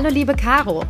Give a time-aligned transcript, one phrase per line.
[0.00, 0.84] Hallo liebe Caro.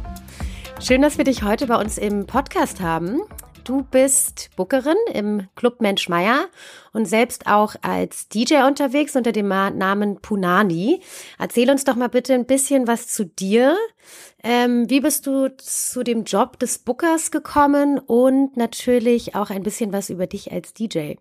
[0.83, 3.23] Schön, dass wir dich heute bei uns im Podcast haben.
[3.65, 6.49] Du bist Bookerin im Club Mensch Meier
[6.93, 11.01] und selbst auch als DJ unterwegs unter dem Namen Punani.
[11.39, 13.79] Erzähl uns doch mal bitte ein bisschen was zu dir.
[14.43, 19.91] Ähm, wie bist du zu dem Job des Bookers gekommen und natürlich auch ein bisschen
[19.91, 21.15] was über dich als DJ?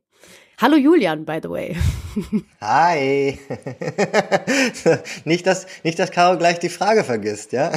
[0.60, 1.76] Hallo Julian, by the way.
[2.62, 3.38] Hi.
[5.24, 7.70] nicht, dass, nicht, dass Caro gleich die Frage vergisst, ja?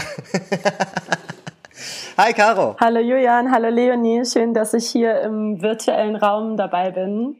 [2.16, 2.76] Hi, Caro.
[2.80, 4.24] Hallo Julian, hallo Leonie.
[4.24, 7.36] Schön, dass ich hier im virtuellen Raum dabei bin.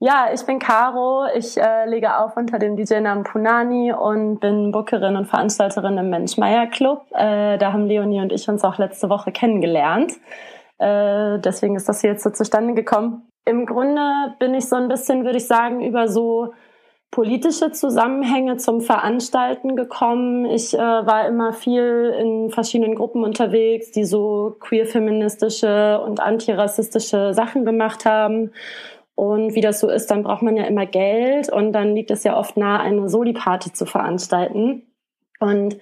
[0.00, 1.24] Ja, ich bin Caro.
[1.34, 6.66] Ich äh, lege auf unter dem DJ-Namen Punani und bin Bookerin und Veranstalterin im Mensch-Meier
[6.66, 7.06] Club.
[7.12, 10.12] Äh, da haben Leonie und ich uns auch letzte Woche kennengelernt.
[10.76, 13.26] Äh, deswegen ist das hier jetzt so zustande gekommen.
[13.46, 16.52] Im Grunde bin ich so ein bisschen, würde ich sagen, über so
[17.12, 20.44] politische Zusammenhänge zum Veranstalten gekommen.
[20.46, 27.64] Ich äh, war immer viel in verschiedenen Gruppen unterwegs, die so queer-feministische und antirassistische Sachen
[27.64, 28.50] gemacht haben.
[29.14, 32.24] Und wie das so ist, dann braucht man ja immer Geld und dann liegt es
[32.24, 34.82] ja oft nahe, eine Soli-Party zu veranstalten.
[35.38, 35.78] Und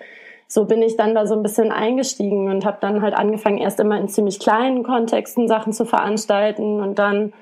[0.46, 3.80] so bin ich dann da so ein bisschen eingestiegen und habe dann halt angefangen, erst
[3.80, 7.32] immer in ziemlich kleinen Kontexten Sachen zu veranstalten und dann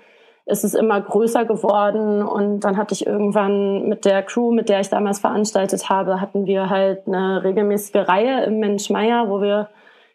[0.45, 4.81] ist es immer größer geworden und dann hatte ich irgendwann mit der Crew, mit der
[4.81, 9.69] ich damals veranstaltet habe, hatten wir halt eine regelmäßige Reihe im Mensch Meier, wo wir,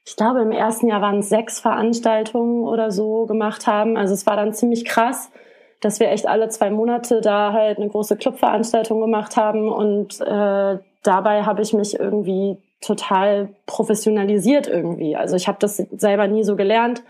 [0.05, 3.95] ich glaube, im ersten Jahr waren es sechs Veranstaltungen oder so gemacht haben.
[3.95, 5.31] Also es war dann ziemlich krass,
[5.79, 10.77] dass wir echt alle zwei Monate da halt eine große Clubveranstaltung gemacht haben und äh,
[11.03, 15.15] dabei habe ich mich irgendwie total professionalisiert irgendwie.
[15.15, 17.01] Also ich habe das selber nie so gelernt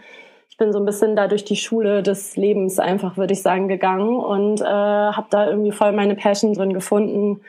[0.58, 3.68] ich bin so ein bisschen da durch die Schule des Lebens einfach, würde ich sagen,
[3.68, 7.42] gegangen und äh, habe da irgendwie voll meine Passion drin gefunden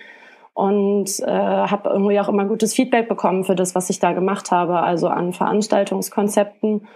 [0.52, 4.50] und äh, habe irgendwie auch immer gutes Feedback bekommen für das, was ich da gemacht
[4.50, 6.86] habe, also an Veranstaltungskonzepten.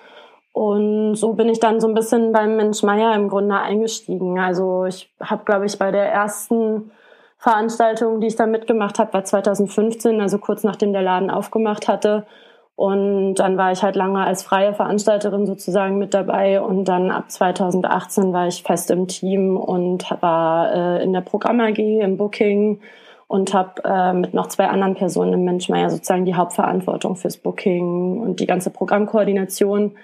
[0.52, 4.38] Und so bin ich dann so ein bisschen beim Mensch Meier im Grunde eingestiegen.
[4.38, 6.90] Also ich habe, glaube ich, bei der ersten
[7.38, 12.26] Veranstaltung, die ich da mitgemacht habe, war 2015, also kurz nachdem der Laden aufgemacht hatte,
[12.74, 16.60] und dann war ich halt lange als freie Veranstalterin sozusagen mit dabei.
[16.60, 21.60] Und dann ab 2018 war ich fest im Team und war äh, in der Programm
[21.60, 22.80] AG, im Booking
[23.28, 28.20] und habe äh, mit noch zwei anderen Personen im Menschmeier sozusagen die Hauptverantwortung fürs Booking
[28.20, 29.96] und die ganze Programmkoordination.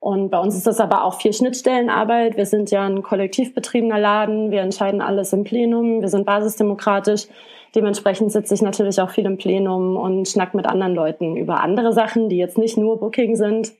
[0.00, 2.36] Und bei uns ist das aber auch viel Schnittstellenarbeit.
[2.36, 4.50] Wir sind ja ein kollektiv betriebener Laden.
[4.50, 6.00] Wir entscheiden alles im Plenum.
[6.00, 7.28] Wir sind basisdemokratisch.
[7.74, 11.92] Dementsprechend sitze ich natürlich auch viel im Plenum und schnack mit anderen Leuten über andere
[11.92, 13.72] Sachen, die jetzt nicht nur Booking sind.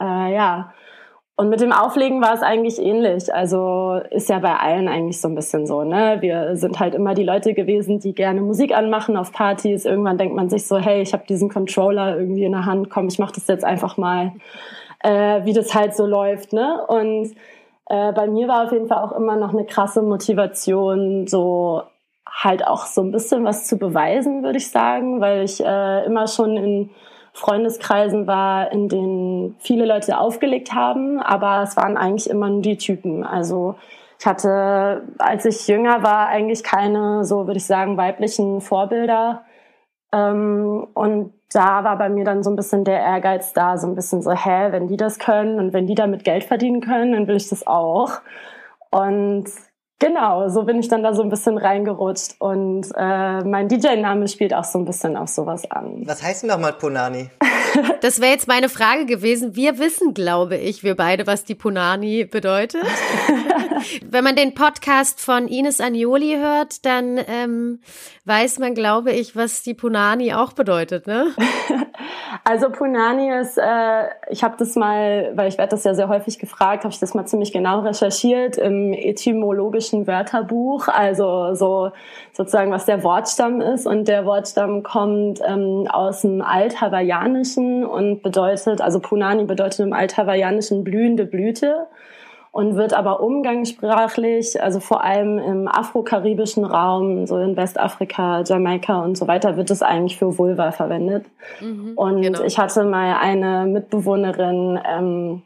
[0.00, 0.72] Äh, ja.
[1.36, 3.32] Und mit dem Auflegen war es eigentlich ähnlich.
[3.32, 6.16] Also ist ja bei allen eigentlich so ein bisschen so, ne?
[6.20, 9.84] Wir sind halt immer die Leute gewesen, die gerne Musik anmachen auf Partys.
[9.84, 13.06] Irgendwann denkt man sich so, hey, ich habe diesen Controller irgendwie in der Hand, komm,
[13.06, 14.32] ich mache das jetzt einfach mal,
[15.04, 16.84] äh, wie das halt so läuft, ne?
[16.88, 17.36] Und
[17.88, 21.82] äh, bei mir war auf jeden Fall auch immer noch eine krasse Motivation, so
[22.38, 26.28] halt auch so ein bisschen was zu beweisen, würde ich sagen, weil ich äh, immer
[26.28, 26.90] schon in
[27.32, 32.78] Freundeskreisen war, in denen viele Leute aufgelegt haben, aber es waren eigentlich immer nur die
[32.78, 33.24] Typen.
[33.24, 33.74] Also
[34.20, 39.42] ich hatte, als ich jünger war, eigentlich keine, so würde ich sagen, weiblichen Vorbilder.
[40.12, 43.94] Ähm, und da war bei mir dann so ein bisschen der Ehrgeiz da, so ein
[43.94, 47.26] bisschen so, hä, wenn die das können und wenn die damit Geld verdienen können, dann
[47.26, 48.20] will ich das auch.
[48.90, 49.46] Und
[50.00, 54.54] Genau, so bin ich dann da so ein bisschen reingerutscht und äh, mein DJ-Name spielt
[54.54, 56.02] auch so ein bisschen auf sowas an.
[56.06, 57.30] Was heißt denn nochmal Punani?
[58.00, 59.56] Das wäre jetzt meine Frage gewesen.
[59.56, 62.84] Wir wissen, glaube ich, wir beide, was die Punani bedeutet.
[64.02, 67.80] Wenn man den Podcast von Ines Agnoli hört, dann ähm,
[68.24, 71.34] weiß man, glaube ich, was die Punani auch bedeutet, ne?
[72.44, 76.38] Also Punani ist, äh, ich habe das mal, weil ich werde das ja sehr häufig
[76.38, 81.90] gefragt, habe ich das mal ziemlich genau recherchiert im etymologischen Wörterbuch, also so
[82.32, 88.80] sozusagen was der Wortstamm ist und der Wortstamm kommt ähm, aus dem Althawaiianischen und bedeutet,
[88.80, 91.86] also Punani bedeutet im Althawaiianischen blühende Blüte
[92.50, 99.16] und wird aber umgangssprachlich, also vor allem im afrokaribischen Raum, so in Westafrika, Jamaika und
[99.16, 101.26] so weiter, wird es eigentlich für Vulva verwendet.
[101.60, 102.42] Mhm, und genau.
[102.42, 105.42] ich hatte mal eine Mitbewohnerin, ähm,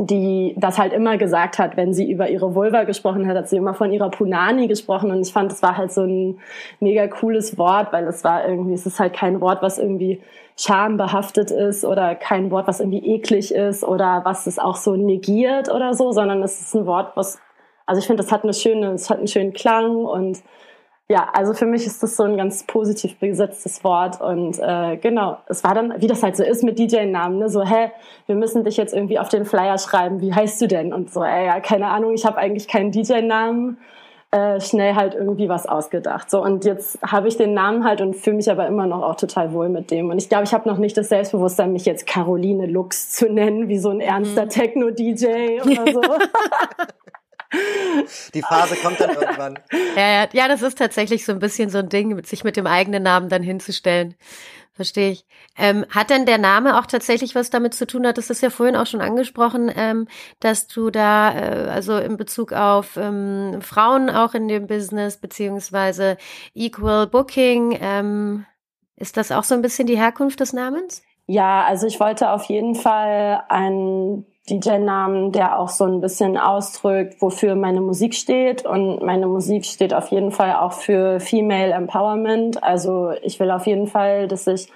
[0.00, 3.56] die das halt immer gesagt hat, wenn sie über ihre Vulva gesprochen hat, hat sie
[3.56, 6.38] immer von ihrer Punani gesprochen und ich fand, es war halt so ein
[6.80, 10.20] mega cooles Wort, weil es war irgendwie, es ist halt kein Wort, was irgendwie
[10.58, 15.70] schambehaftet ist oder kein Wort, was irgendwie eklig ist oder was es auch so negiert
[15.72, 17.38] oder so, sondern es ist ein Wort, was,
[17.86, 20.42] also ich finde, das hat eine schöne, es hat einen schönen Klang und
[21.10, 25.38] ja, also für mich ist das so ein ganz positiv besetztes Wort und äh, genau,
[25.46, 27.48] es war dann, wie das halt so ist mit DJ-Namen, ne?
[27.48, 27.92] so, hä,
[28.26, 30.92] wir müssen dich jetzt irgendwie auf den Flyer schreiben, wie heißt du denn?
[30.92, 33.78] Und so, ey, ja, keine Ahnung, ich habe eigentlich keinen DJ-Namen,
[34.30, 36.30] äh, schnell halt irgendwie was ausgedacht.
[36.30, 39.16] So, und jetzt habe ich den Namen halt und fühle mich aber immer noch auch
[39.16, 40.10] total wohl mit dem.
[40.10, 43.68] Und ich glaube, ich habe noch nicht das Selbstbewusstsein, mich jetzt Caroline Lux zu nennen,
[43.68, 44.50] wie so ein ernster mhm.
[44.50, 46.02] Techno-DJ oder so.
[48.34, 49.58] Die Phase kommt dann irgendwann.
[49.96, 52.66] Ja, ja, ja, das ist tatsächlich so ein bisschen so ein Ding, sich mit dem
[52.66, 54.14] eigenen Namen dann hinzustellen.
[54.78, 55.26] Verstehe ich.
[55.56, 58.06] Ähm, hat denn der Name auch tatsächlich was damit zu tun?
[58.06, 60.06] Hattest das ja vorhin auch schon angesprochen, ähm,
[60.38, 66.16] dass du da, äh, also in Bezug auf ähm, Frauen auch in dem Business, beziehungsweise
[66.54, 68.46] Equal Booking, ähm,
[68.94, 71.02] ist das auch so ein bisschen die Herkunft des Namens?
[71.26, 77.20] Ja, also ich wollte auf jeden Fall ein DJ-Namen, der auch so ein bisschen ausdrückt,
[77.20, 78.64] wofür meine Musik steht.
[78.64, 82.62] Und meine Musik steht auf jeden Fall auch für Female Empowerment.
[82.62, 84.68] Also ich will auf jeden Fall, dass sich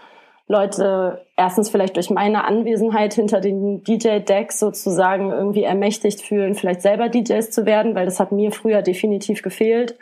[0.48, 7.08] Leute erstens vielleicht durch meine Anwesenheit hinter den DJ-Decks sozusagen irgendwie ermächtigt fühlen, vielleicht selber
[7.08, 9.98] DJs zu werden, weil das hat mir früher definitiv gefehlt.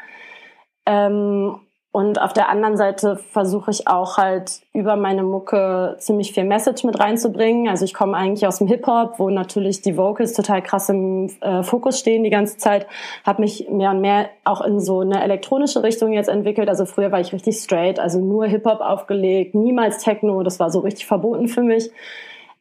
[0.87, 1.61] Ähm,
[1.92, 6.84] und auf der anderen Seite versuche ich auch halt über meine Mucke ziemlich viel Message
[6.84, 7.69] mit reinzubringen.
[7.69, 11.64] Also ich komme eigentlich aus dem Hip-Hop, wo natürlich die Vocals total krass im äh,
[11.64, 12.87] Fokus stehen die ganze Zeit.
[13.25, 16.69] Habe mich mehr und mehr auch in so eine elektronische Richtung jetzt entwickelt.
[16.69, 20.44] Also früher war ich richtig straight, also nur Hip-Hop aufgelegt, niemals Techno.
[20.44, 21.90] Das war so richtig verboten für mich.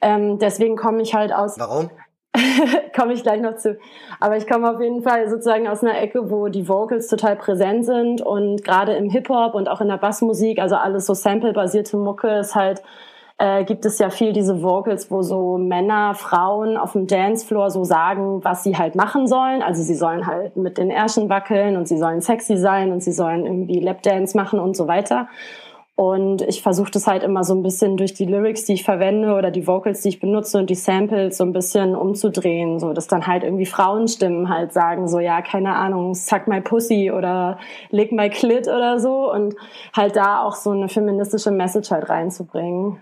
[0.02, 1.60] Ähm, deswegen komme ich halt aus.
[1.60, 1.92] Warum?
[2.96, 3.78] komme ich gleich noch zu.
[4.20, 7.86] Aber ich komme auf jeden Fall sozusagen aus einer Ecke, wo die Vocals total präsent
[7.86, 12.28] sind und gerade im Hip-Hop und auch in der Bassmusik, also alles so sample-basierte Mucke,
[12.40, 12.82] ist halt,
[13.38, 17.84] äh, gibt es ja viel diese Vocals, wo so Männer, Frauen auf dem Dancefloor so
[17.84, 19.64] sagen, was sie halt machen sollen.
[19.64, 23.14] Also sie sollen halt mit den Ärschen wackeln und sie sollen sexy sein und sie
[23.14, 25.28] sollen irgendwie Lapdance machen und so weiter.
[26.00, 29.34] Und ich versuche das halt immer so ein bisschen durch die Lyrics, die ich verwende
[29.34, 33.08] oder die Vocals, die ich benutze und die Samples so ein bisschen umzudrehen, so dass
[33.08, 37.60] dann halt irgendwie Frauenstimmen halt sagen, so ja, keine Ahnung, suck my pussy oder
[37.90, 39.56] leg my clit oder so und
[39.94, 43.02] halt da auch so eine feministische Message halt reinzubringen.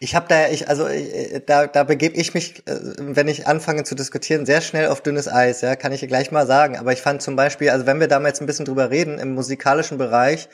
[0.00, 3.84] Ich habe da, ich, also äh, da, da begebe ich mich, äh, wenn ich anfange
[3.84, 6.76] zu diskutieren, sehr schnell auf dünnes Eis, ja, kann ich gleich mal sagen.
[6.76, 9.18] Aber ich fand zum Beispiel, also wenn wir da mal jetzt ein bisschen drüber reden,
[9.18, 10.48] im musikalischen Bereich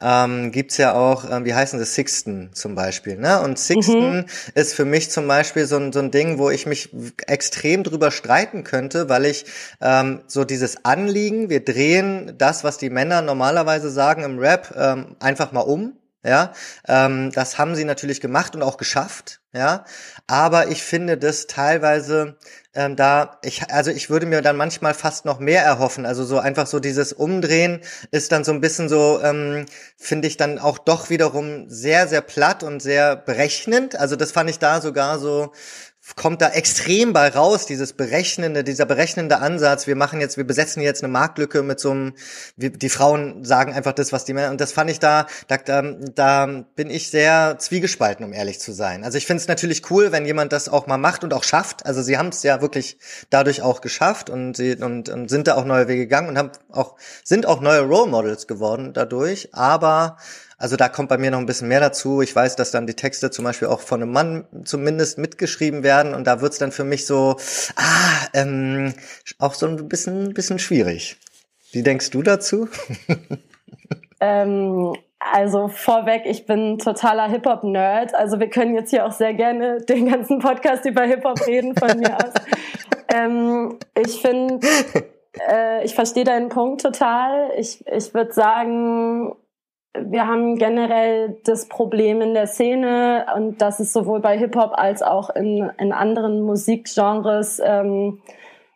[0.00, 3.16] ähm, gibt's ja auch, ähm, wie heißen das, Sixten zum Beispiel.
[3.16, 3.40] Ne?
[3.40, 4.24] Und Sixten mhm.
[4.54, 6.90] ist für mich zum Beispiel so ein, so ein Ding, wo ich mich
[7.26, 9.44] extrem drüber streiten könnte, weil ich
[9.80, 15.16] ähm, so dieses Anliegen, wir drehen das, was die Männer normalerweise sagen im Rap, ähm,
[15.20, 16.52] einfach mal um ja,
[16.86, 19.40] ähm, das haben sie natürlich gemacht und auch geschafft.
[19.54, 19.84] Ja,
[20.26, 22.38] aber ich finde das teilweise
[22.74, 26.06] ähm, da, ich, also ich würde mir dann manchmal fast noch mehr erhoffen.
[26.06, 27.80] Also so einfach so dieses Umdrehen
[28.12, 29.66] ist dann so ein bisschen so, ähm,
[29.98, 33.96] finde ich dann auch doch wiederum sehr, sehr platt und sehr berechnend.
[33.96, 35.52] Also das fand ich da sogar so
[36.16, 39.86] kommt da extrem bei raus, dieses berechnende, dieser berechnende Ansatz.
[39.86, 42.14] Wir machen jetzt, wir besetzen jetzt eine Marktlücke mit so einem,
[42.56, 46.46] die Frauen sagen einfach das, was die Männer, und das fand ich da, da, da
[46.74, 49.04] bin ich sehr zwiegespalten, um ehrlich zu sein.
[49.04, 51.86] Also ich finde es natürlich cool, wenn jemand das auch mal macht und auch schafft.
[51.86, 52.98] Also sie haben es ja wirklich
[53.30, 56.50] dadurch auch geschafft und sie, und, und sind da auch neue Wege gegangen und haben
[56.70, 59.50] auch, sind auch neue Role Models geworden dadurch.
[59.54, 60.16] Aber
[60.62, 62.22] also da kommt bei mir noch ein bisschen mehr dazu.
[62.22, 66.14] Ich weiß, dass dann die Texte zum Beispiel auch von einem Mann zumindest mitgeschrieben werden
[66.14, 67.34] und da wird's dann für mich so,
[67.74, 68.94] ah, ähm,
[69.40, 71.16] auch so ein bisschen, bisschen schwierig.
[71.72, 72.68] Wie denkst du dazu?
[74.20, 78.14] ähm, also vorweg, ich bin totaler Hip-Hop-Nerd.
[78.14, 81.98] Also wir können jetzt hier auch sehr gerne den ganzen Podcast über Hip-Hop reden von
[81.98, 82.34] mir aus.
[83.12, 84.64] ähm, ich finde,
[85.50, 87.50] äh, ich verstehe deinen Punkt total.
[87.56, 89.34] Ich, ich würde sagen,
[90.10, 95.02] wir haben generell das Problem in der Szene und das ist sowohl bei Hip-Hop als
[95.02, 98.20] auch in, in anderen Musikgenres ähm,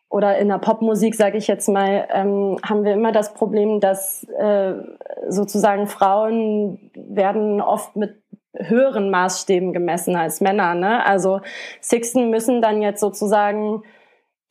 [0.09, 4.25] oder in der Popmusik, sage ich jetzt mal, ähm, haben wir immer das Problem, dass
[4.38, 4.75] äh,
[5.28, 8.23] sozusagen Frauen werden oft mit
[8.54, 10.75] höheren Maßstäben gemessen als Männer.
[10.75, 11.04] Ne?
[11.04, 11.40] Also
[11.80, 13.83] Sixten müssen dann jetzt sozusagen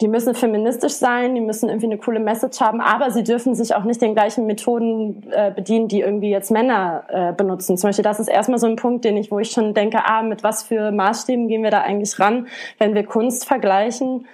[0.02, 3.75] die müssen feministisch sein, die müssen irgendwie eine coole Message haben, aber sie dürfen sich
[3.75, 7.78] auch nicht den gleichen Methoden äh, bedienen, die irgendwie jetzt Männer äh, benutzen.
[7.78, 10.22] Zum Beispiel, das ist erstmal so ein Punkt, den ich, wo ich schon denke, ah,
[10.22, 12.48] mit was für Maßstäben gehen wir da eigentlich ran,
[12.78, 14.28] wenn wir Kunst vergleichen.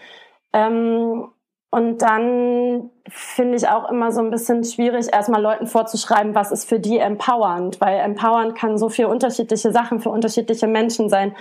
[0.52, 1.28] Ähm,
[1.70, 6.68] und dann finde ich auch immer so ein bisschen schwierig, erstmal Leuten vorzuschreiben, was ist
[6.68, 11.34] für die empowernd, weil empowernd kann so viel unterschiedliche Sachen für unterschiedliche Menschen sein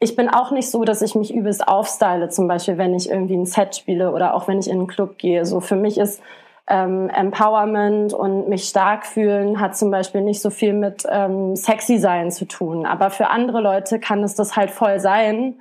[0.00, 3.36] ich bin auch nicht so, dass ich mich übelst aufstyle, zum Beispiel, wenn ich irgendwie
[3.36, 5.44] ein Set spiele oder auch wenn ich in einen Club gehe.
[5.44, 6.22] So für mich ist
[6.68, 11.98] ähm, Empowerment und mich stark fühlen hat zum Beispiel nicht so viel mit ähm, sexy
[11.98, 12.86] sein zu tun.
[12.86, 15.56] Aber für andere Leute kann es das halt voll sein.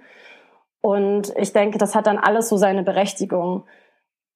[0.81, 3.63] Und ich denke, das hat dann alles so seine Berechtigung.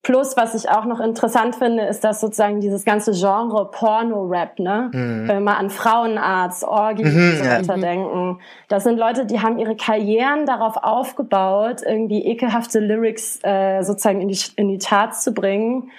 [0.02, 4.90] Plus, was ich auch noch interessant finde, ist, dass sozusagen dieses ganze Genre Porno-Rap, ne?
[4.92, 5.28] Mhm.
[5.28, 7.80] Wenn wir mal an Frauenarzt, Orgie mhm, und so weiter ja.
[7.80, 8.40] denken.
[8.66, 14.28] Das sind Leute, die haben ihre Karrieren darauf aufgebaut, irgendwie ekelhafte Lyrics äh, sozusagen in
[14.28, 15.92] die, in die Charts zu bringen.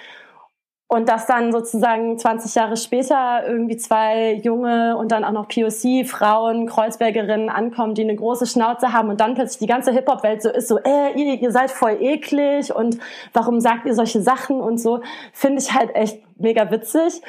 [0.94, 6.68] Und dass dann sozusagen 20 Jahre später irgendwie zwei junge und dann auch noch POC-Frauen,
[6.68, 10.68] Kreuzbergerinnen ankommen, die eine große Schnauze haben und dann plötzlich die ganze Hip-Hop-Welt so ist,
[10.68, 12.98] so, äh, ihr, ihr seid voll eklig und
[13.32, 15.00] warum sagt ihr solche Sachen und so,
[15.32, 17.22] finde ich halt echt mega witzig.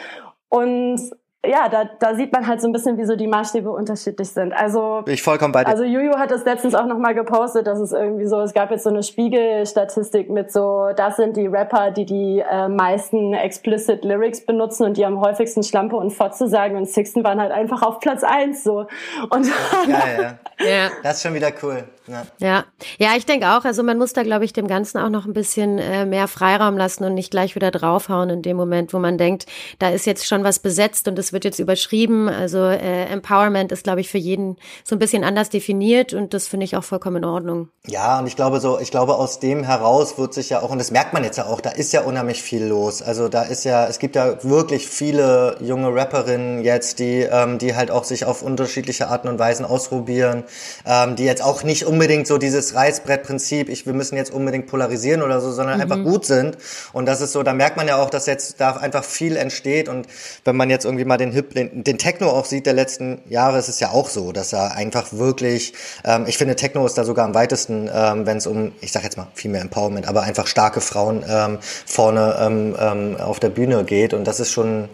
[0.49, 1.01] Und
[1.47, 4.53] ja, da, da sieht man halt so ein bisschen, wie so die Maßstäbe unterschiedlich sind.
[4.53, 5.69] Also ich vollkommen bei dir.
[5.69, 8.83] Also Juju hat es letztens auch nochmal gepostet, dass es irgendwie so, es gab jetzt
[8.83, 14.45] so eine Spiegelstatistik mit so, das sind die Rapper, die die äh, meisten explicit Lyrics
[14.45, 17.99] benutzen und die am häufigsten Schlampe und Fotze sagen und Sixten waren halt einfach auf
[17.99, 18.87] Platz eins so.
[19.29, 19.47] Und
[19.87, 20.65] ja, ja.
[20.65, 20.89] ja.
[21.03, 21.83] Das ist schon wieder cool.
[22.07, 22.65] Ja, ja,
[22.97, 23.65] ja ich denke auch.
[23.65, 26.77] Also man muss da, glaube ich, dem Ganzen auch noch ein bisschen äh, mehr Freiraum
[26.77, 29.45] lassen und nicht gleich wieder draufhauen in dem Moment, wo man denkt,
[29.79, 32.29] da ist jetzt schon was besetzt und es wird jetzt überschrieben.
[32.29, 36.47] Also äh, Empowerment ist, glaube ich, für jeden so ein bisschen anders definiert und das
[36.47, 37.69] finde ich auch vollkommen in Ordnung.
[37.87, 40.79] Ja, und ich glaube so, ich glaube aus dem heraus wird sich ja auch, und
[40.79, 43.01] das merkt man jetzt ja auch, da ist ja unheimlich viel los.
[43.01, 47.75] Also da ist ja, es gibt ja wirklich viele junge Rapperinnen jetzt, die, ähm, die
[47.75, 50.43] halt auch sich auf unterschiedliche Arten und Weisen ausprobieren,
[50.85, 55.21] ähm, die jetzt auch nicht unbedingt so dieses Reißbrettprinzip, ich, wir müssen jetzt unbedingt polarisieren
[55.21, 55.81] oder so, sondern mhm.
[55.83, 56.57] einfach gut sind.
[56.91, 59.87] Und das ist so, da merkt man ja auch, dass jetzt da einfach viel entsteht.
[59.87, 60.07] Und
[60.43, 63.59] wenn man jetzt irgendwie mal den Hip, den, den Techno auch sieht der letzten Jahre,
[63.59, 65.73] ist es ja auch so, dass er einfach wirklich,
[66.03, 69.05] ähm, ich finde Techno ist da sogar am weitesten, ähm, wenn es um, ich sag
[69.05, 73.49] jetzt mal, viel mehr Empowerment, aber einfach starke Frauen ähm, vorne ähm, ähm, auf der
[73.49, 74.13] Bühne geht.
[74.13, 74.89] Und das ist schon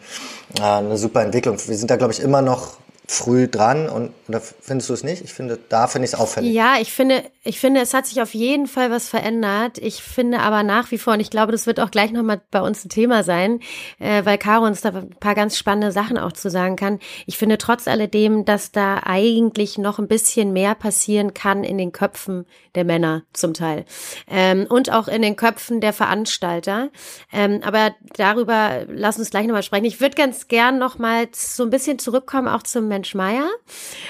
[0.59, 1.57] äh, eine super Entwicklung.
[1.65, 2.77] Wir sind da, glaube ich, immer noch
[3.11, 5.21] früh dran und oder findest du es nicht?
[5.21, 6.53] Ich finde, da finde ich es auffällig.
[6.53, 9.77] Ja, ich finde, ich finde, es hat sich auf jeden Fall was verändert.
[9.79, 12.61] Ich finde aber nach wie vor, und ich glaube, das wird auch gleich nochmal bei
[12.61, 13.59] uns ein Thema sein,
[13.99, 16.99] äh, weil Caro uns da ein paar ganz spannende Sachen auch zu sagen kann.
[17.25, 21.91] Ich finde trotz alledem, dass da eigentlich noch ein bisschen mehr passieren kann in den
[21.91, 23.83] Köpfen der Männer zum Teil
[24.29, 26.89] ähm, und auch in den Köpfen der Veranstalter.
[27.33, 29.83] Ähm, aber darüber lass uns gleich nochmal sprechen.
[29.83, 33.49] Ich würde ganz gern nochmal so ein bisschen zurückkommen auch zum Menschen Mensch Meier.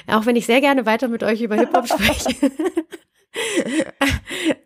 [0.08, 2.36] Auch wenn ich sehr gerne weiter mit euch über Hip-Hop spreche.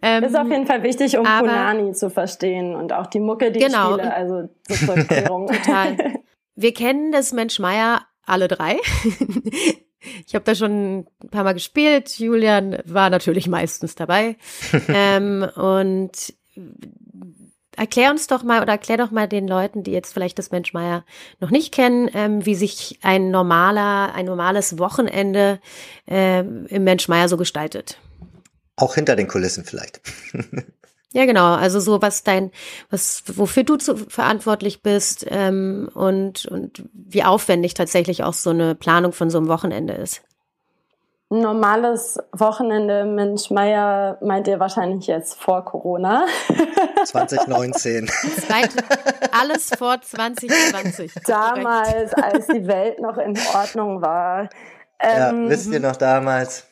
[0.02, 3.52] ähm, ist auf jeden Fall wichtig, um aber, Punani zu verstehen und auch die Mucke,
[3.52, 5.48] die genau, ich spiele, also zur Erklärung.
[5.64, 5.96] Total.
[6.56, 8.80] Wir kennen das Mensch Meier alle drei.
[10.26, 12.18] Ich habe da schon ein paar Mal gespielt.
[12.18, 14.38] Julian war natürlich meistens dabei.
[14.88, 16.34] ähm, und
[17.78, 21.04] erklär uns doch mal oder erklär doch mal den Leuten, die jetzt vielleicht das Menschmeier
[21.40, 25.60] noch nicht kennen, ähm, wie sich ein normaler, ein normales Wochenende
[26.08, 27.98] ähm, im Menschmeier so gestaltet.
[28.76, 30.02] Auch hinter den Kulissen vielleicht.
[31.14, 31.54] ja, genau.
[31.54, 32.52] Also so was dein,
[32.90, 38.76] was, wofür du zu, verantwortlich bist ähm, und und wie aufwendig tatsächlich auch so eine
[38.76, 40.22] Planung von so einem Wochenende ist
[41.40, 46.26] normales Wochenende Mensch Meier meint ihr wahrscheinlich jetzt vor Corona.
[47.06, 48.10] 2019.
[49.32, 51.14] alles vor 2020.
[51.26, 54.50] Damals, als die Welt noch in Ordnung war.
[55.00, 56.68] Ähm, ja, wisst ihr noch damals?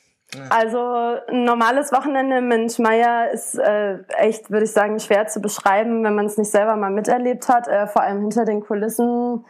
[0.49, 6.03] Also ein normales Wochenende Mensch Meier ist äh, echt, würde ich sagen, schwer zu beschreiben,
[6.03, 9.45] wenn man es nicht selber mal miterlebt hat, äh, vor allem hinter den Kulissen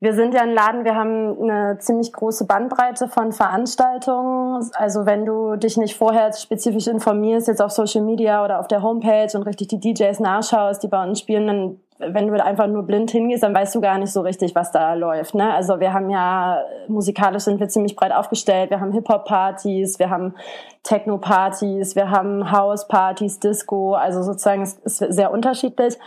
[0.00, 4.70] wir sind ja ein Laden, wir haben eine ziemlich große Bandbreite von Veranstaltungen.
[4.74, 8.82] Also wenn du dich nicht vorher spezifisch informierst, jetzt auf Social Media oder auf der
[8.82, 12.84] Homepage und richtig die DJs nachschaust, die bei uns spielen, dann wenn du einfach nur
[12.84, 15.34] blind hingehst, dann weißt du gar nicht so richtig, was da läuft.
[15.34, 15.52] Ne?
[15.52, 18.70] Also wir haben ja, musikalisch sind wir ziemlich breit aufgestellt.
[18.70, 20.34] Wir haben Hip-Hop-Partys, wir haben
[20.84, 23.94] Techno-Partys, wir haben House-Partys, Disco.
[23.94, 25.98] Also sozusagen es ist sehr unterschiedlich.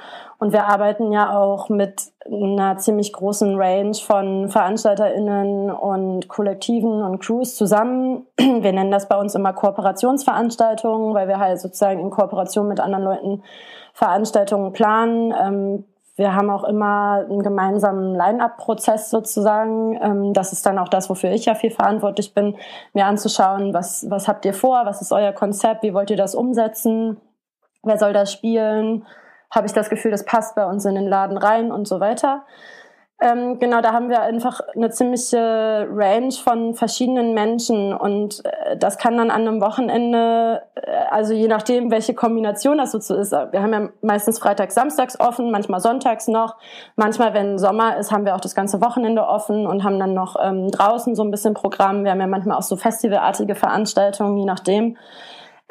[0.41, 7.19] Und wir arbeiten ja auch mit einer ziemlich großen Range von VeranstalterInnen und Kollektiven und
[7.19, 8.25] Crews zusammen.
[8.39, 13.03] Wir nennen das bei uns immer Kooperationsveranstaltungen, weil wir halt sozusagen in Kooperation mit anderen
[13.03, 13.43] Leuten
[13.93, 15.31] Veranstaltungen planen.
[15.39, 19.99] Ähm, wir haben auch immer einen gemeinsamen Line-up-Prozess sozusagen.
[20.01, 22.55] Ähm, das ist dann auch das, wofür ich ja viel verantwortlich bin,
[22.93, 26.33] mir anzuschauen, was, was habt ihr vor, was ist euer Konzept, wie wollt ihr das
[26.33, 27.17] umsetzen,
[27.83, 29.05] wer soll das spielen,
[29.51, 32.45] habe ich das Gefühl, das passt bei uns in den Laden rein und so weiter.
[33.23, 38.97] Ähm, genau, da haben wir einfach eine ziemliche Range von verschiedenen Menschen und äh, das
[38.97, 43.31] kann dann an einem Wochenende, äh, also je nachdem, welche Kombination das so ist.
[43.31, 46.57] Wir haben ja meistens freitags, samstags offen, manchmal sonntags noch.
[46.95, 50.35] Manchmal, wenn Sommer ist, haben wir auch das ganze Wochenende offen und haben dann noch
[50.41, 52.03] ähm, draußen so ein bisschen Programm.
[52.03, 54.97] Wir haben ja manchmal auch so festivalartige Veranstaltungen, je nachdem.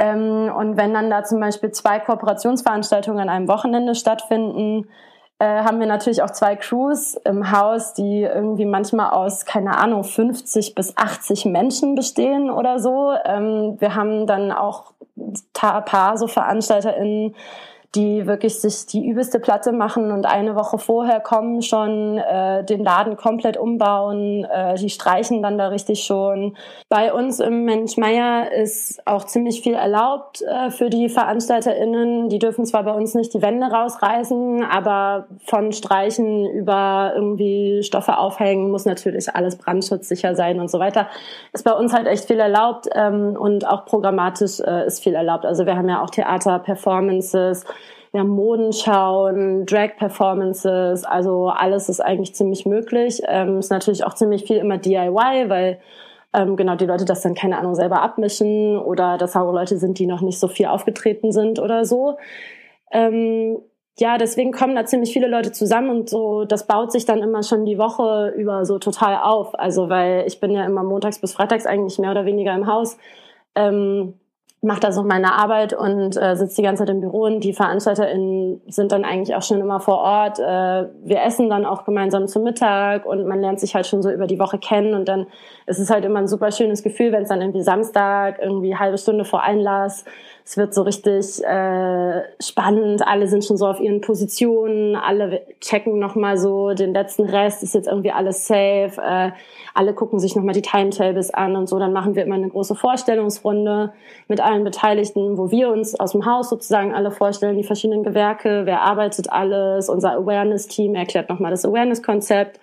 [0.00, 4.88] Ähm, und wenn dann da zum Beispiel zwei Kooperationsveranstaltungen an einem Wochenende stattfinden,
[5.38, 10.02] äh, haben wir natürlich auch zwei Crews im Haus, die irgendwie manchmal aus, keine Ahnung,
[10.02, 13.12] 50 bis 80 Menschen bestehen oder so.
[13.24, 17.34] Ähm, wir haben dann auch ein paar so VeranstalterInnen,
[17.96, 22.84] die wirklich sich die übelste Platte machen und eine Woche vorher kommen schon, äh, den
[22.84, 26.56] Laden komplett umbauen, äh, die streichen dann da richtig schon.
[26.88, 32.28] Bei uns im Mensch Meier ist auch ziemlich viel erlaubt äh, für die VeranstalterInnen.
[32.28, 38.18] Die dürfen zwar bei uns nicht die Wände rausreißen, aber von Streichen über irgendwie Stoffe
[38.18, 41.08] aufhängen muss natürlich alles brandschutzsicher sein und so weiter.
[41.52, 45.44] Ist bei uns halt echt viel erlaubt ähm, und auch programmatisch äh, ist viel erlaubt.
[45.44, 47.64] Also wir haben ja auch Theater, Performances,
[48.12, 53.22] wir haben Modenschauen, Drag-Performances, also alles ist eigentlich ziemlich möglich.
[53.28, 55.80] Ähm, ist natürlich auch ziemlich viel immer DIY, weil
[56.32, 59.98] ähm, genau die Leute das dann, keine Ahnung, selber abmischen oder dass auch Leute sind,
[59.98, 62.16] die noch nicht so viel aufgetreten sind oder so.
[62.92, 63.58] Ähm,
[63.98, 67.42] ja, deswegen kommen da ziemlich viele Leute zusammen und so, das baut sich dann immer
[67.42, 69.58] schon die Woche über so total auf.
[69.58, 72.96] Also, weil ich bin ja immer montags bis freitags eigentlich mehr oder weniger im Haus.
[73.54, 74.19] Ähm,
[74.62, 77.54] mache da so meine Arbeit und äh, sitze die ganze Zeit im Büro und die
[77.54, 80.38] VeranstalterInnen sind dann eigentlich auch schon immer vor Ort.
[80.38, 84.10] Äh, wir essen dann auch gemeinsam zum Mittag und man lernt sich halt schon so
[84.10, 85.26] über die Woche kennen und dann
[85.70, 88.98] ist es halt immer ein super schönes Gefühl, wenn es dann irgendwie Samstag irgendwie halbe
[88.98, 90.04] Stunde vor Einlass.
[90.44, 96.00] Es wird so richtig äh, spannend, alle sind schon so auf ihren Positionen, alle checken
[96.00, 99.30] nochmal so den letzten Rest, ist jetzt irgendwie alles safe, äh,
[99.74, 102.74] alle gucken sich nochmal die Timetables an und so, dann machen wir immer eine große
[102.74, 103.92] Vorstellungsrunde
[104.26, 108.62] mit allen Beteiligten, wo wir uns aus dem Haus sozusagen alle vorstellen, die verschiedenen Gewerke,
[108.64, 112.58] wer arbeitet alles, unser Awareness-Team erklärt nochmal das Awareness-Konzept,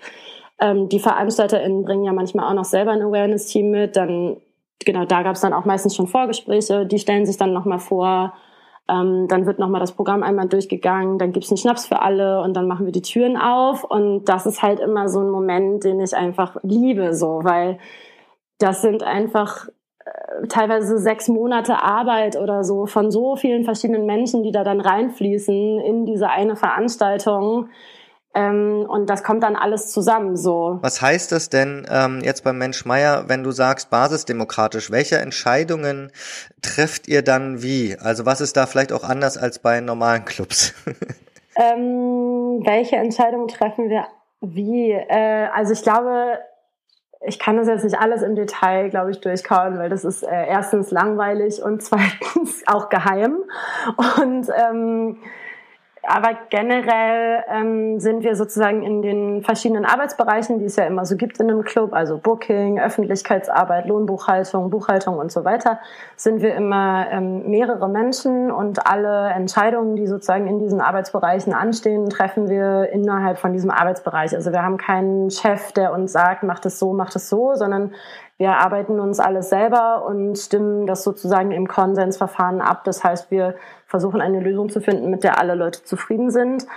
[0.59, 4.37] ähm, die VeranstalterInnen bringen ja manchmal auch noch selber ein Awareness-Team mit, dann
[4.85, 8.33] genau, da gab es dann auch meistens schon Vorgespräche, die stellen sich dann nochmal vor.
[8.89, 12.55] Ähm, dann wird nochmal das Programm einmal durchgegangen, dann gibt's einen Schnaps für alle und
[12.55, 13.83] dann machen wir die Türen auf.
[13.83, 17.79] Und das ist halt immer so ein Moment, den ich einfach liebe, so, weil
[18.59, 19.67] das sind einfach
[20.05, 24.79] äh, teilweise sechs Monate Arbeit oder so von so vielen verschiedenen Menschen, die da dann
[24.79, 27.67] reinfließen in diese eine Veranstaltung
[28.38, 30.78] ähm, und das kommt dann alles zusammen so.
[30.82, 34.91] Was heißt das denn ähm, jetzt beim Mensch Meier, wenn du sagst basisdemokratisch?
[34.91, 36.12] Welche Entscheidungen
[36.62, 37.97] trifft ihr dann wie?
[38.00, 40.76] Also was ist da vielleicht auch anders als bei normalen Clubs?
[41.56, 44.06] ähm, welche Entscheidungen treffen wir
[44.41, 44.91] wie?
[44.91, 46.38] Äh, also ich glaube,
[47.26, 50.45] ich kann das jetzt nicht alles im Detail, glaube ich, durchkauen, weil das ist äh,
[50.47, 53.39] erstens langweilig und zweitens auch geheim.
[54.19, 55.17] Und ähm,
[56.07, 61.17] aber generell ähm, sind wir sozusagen in den verschiedenen Arbeitsbereichen, die es ja immer so
[61.17, 65.79] gibt in einem Club, also Booking, Öffentlichkeitsarbeit, Lohnbuchhaltung, Buchhaltung und so weiter,
[66.15, 72.09] sind wir immer ähm, mehrere Menschen und alle Entscheidungen, die sozusagen in diesen Arbeitsbereichen anstehen,
[72.09, 74.33] treffen wir innerhalb von diesem Arbeitsbereich.
[74.33, 77.91] Also wir haben keinen Chef, der uns sagt, macht es so, macht es so, sondern
[78.37, 82.83] wir arbeiten uns alles selber und stimmen das sozusagen im Konsensverfahren ab.
[82.83, 83.55] Das heißt, wir
[83.88, 86.67] versuchen eine Lösung zu finden, mit der alle Leute zufrieden sind.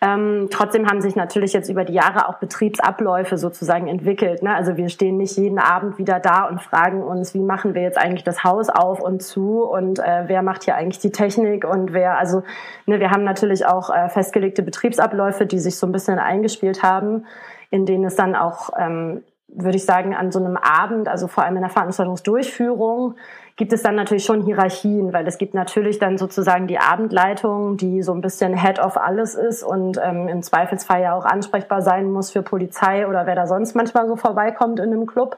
[0.00, 4.42] Ähm, trotzdem haben sich natürlich jetzt über die Jahre auch Betriebsabläufe sozusagen entwickelt.
[4.42, 4.54] Ne?
[4.54, 7.96] Also wir stehen nicht jeden Abend wieder da und fragen uns, wie machen wir jetzt
[7.96, 11.92] eigentlich das Haus auf und zu und äh, wer macht hier eigentlich die Technik und
[11.92, 12.42] wer, also
[12.86, 17.24] ne, wir haben natürlich auch äh, festgelegte Betriebsabläufe, die sich so ein bisschen eingespielt haben,
[17.70, 19.22] in denen es dann auch ähm,
[19.56, 23.14] würde ich sagen, an so einem Abend, also vor allem in der Veranstaltungsdurchführung,
[23.56, 28.02] gibt es dann natürlich schon Hierarchien, weil es gibt natürlich dann sozusagen die Abendleitung, die
[28.02, 32.10] so ein bisschen Head of alles ist und ähm, im Zweifelsfall ja auch ansprechbar sein
[32.10, 35.36] muss für Polizei oder wer da sonst manchmal so vorbeikommt in einem Club.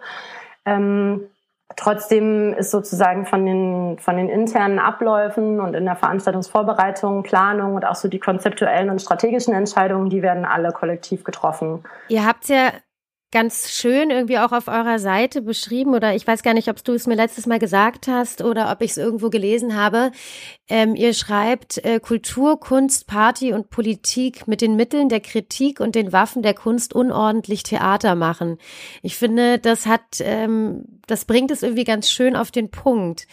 [0.64, 1.28] Ähm,
[1.74, 7.84] Trotzdem ist sozusagen von den, von den internen Abläufen und in der Veranstaltungsvorbereitung, Planung und
[7.84, 11.84] auch so die konzeptuellen und strategischen Entscheidungen, die werden alle kollektiv getroffen.
[12.08, 12.70] Ihr habt ja
[13.32, 16.92] ganz schön irgendwie auch auf eurer Seite beschrieben oder ich weiß gar nicht, ob du
[16.92, 20.12] es mir letztes Mal gesagt hast oder ob ich es irgendwo gelesen habe.
[20.68, 25.94] Ähm, ihr schreibt äh, Kultur, Kunst, Party und Politik mit den Mitteln der Kritik und
[25.94, 28.58] den Waffen der Kunst unordentlich Theater machen.
[29.02, 33.26] Ich finde, das hat, ähm, das bringt es irgendwie ganz schön auf den Punkt.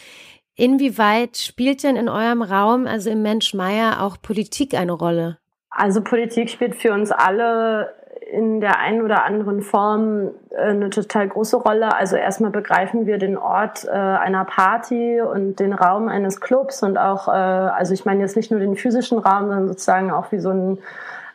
[0.56, 5.40] Inwieweit spielt denn in eurem Raum, also im Mensch Meier, auch Politik eine Rolle?
[5.70, 11.28] Also Politik spielt für uns alle in der einen oder anderen Form äh, eine total
[11.28, 11.96] große Rolle.
[11.96, 16.98] Also erstmal begreifen wir den Ort äh, einer Party und den Raum eines Clubs und
[16.98, 20.40] auch, äh, also ich meine jetzt nicht nur den physischen Raum, sondern sozusagen auch wie
[20.40, 20.80] so einen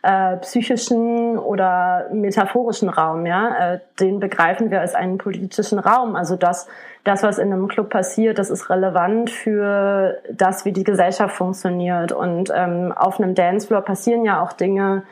[0.03, 6.15] äh, psychischen oder metaphorischen Raum, ja, äh, den begreifen wir als einen politischen Raum.
[6.15, 6.69] Also das,
[7.05, 12.13] das, was in einem Club passiert, das ist relevant für das, wie die Gesellschaft funktioniert.
[12.13, 15.03] Und ähm, auf einem Dancefloor passieren ja auch Dinge,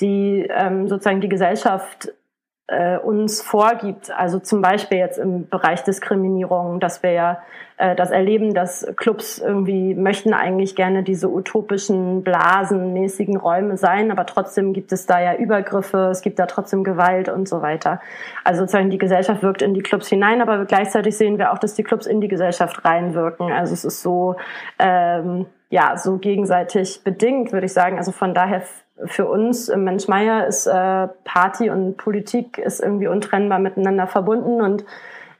[0.00, 2.12] die ähm, sozusagen die Gesellschaft
[2.70, 4.10] äh, uns vorgibt.
[4.16, 7.42] Also zum Beispiel jetzt im Bereich Diskriminierung, dass wir ja
[7.78, 14.24] äh, das erleben, dass Clubs irgendwie möchten eigentlich gerne diese utopischen, blasenmäßigen Räume sein, aber
[14.24, 18.00] trotzdem gibt es da ja Übergriffe, es gibt da trotzdem Gewalt und so weiter.
[18.44, 21.74] Also sozusagen die Gesellschaft wirkt in die Clubs hinein, aber gleichzeitig sehen wir auch, dass
[21.74, 23.50] die Clubs in die Gesellschaft reinwirken.
[23.50, 24.36] Also es ist so
[24.78, 27.98] ähm, ja so gegenseitig bedingt, würde ich sagen.
[27.98, 28.62] Also von daher
[29.06, 34.60] für uns im Mensch Meier ist äh, Party und Politik ist irgendwie untrennbar miteinander verbunden
[34.60, 34.84] und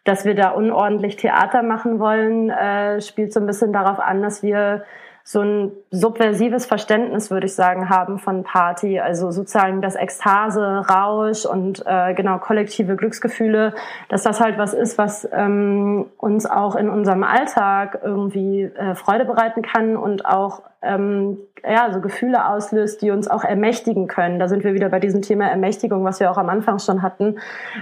[0.04, 4.42] dass wir da unordentlich Theater machen wollen, äh, spielt so ein bisschen darauf an, dass
[4.42, 4.84] wir
[5.22, 8.98] so ein subversives Verständnis, würde ich sagen, haben von Party.
[8.98, 13.74] Also sozusagen das Ekstase, Rausch und äh, genau kollektive Glücksgefühle,
[14.08, 19.24] dass das halt was ist, was ähm, uns auch in unserem Alltag irgendwie äh, Freude
[19.24, 24.38] bereiten kann und auch ähm, ja, so Gefühle auslöst, die uns auch ermächtigen können.
[24.38, 27.38] Da sind wir wieder bei diesem Thema Ermächtigung, was wir auch am Anfang schon hatten,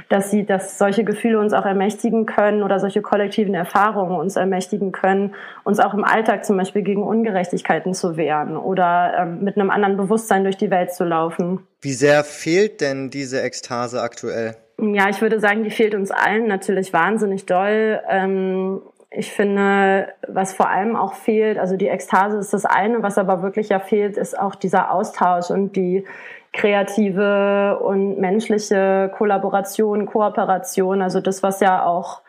[0.09, 4.91] dass sie, dass solche Gefühle uns auch ermächtigen können oder solche kollektiven Erfahrungen uns ermächtigen
[4.91, 5.35] können,
[5.65, 9.97] uns auch im Alltag zum Beispiel gegen Ungerechtigkeiten zu wehren oder ähm, mit einem anderen
[9.97, 11.61] Bewusstsein durch die Welt zu laufen.
[11.81, 14.57] Wie sehr fehlt denn diese Ekstase aktuell?
[14.81, 18.01] Ja, ich würde sagen, die fehlt uns allen natürlich wahnsinnig doll.
[18.09, 18.81] Ähm,
[19.11, 23.43] ich finde, was vor allem auch fehlt, also die Ekstase ist das eine, was aber
[23.43, 26.05] wirklich ja fehlt, ist auch dieser Austausch und die
[26.53, 32.23] kreative und menschliche Kollaboration, Kooperation, also das, was ja auch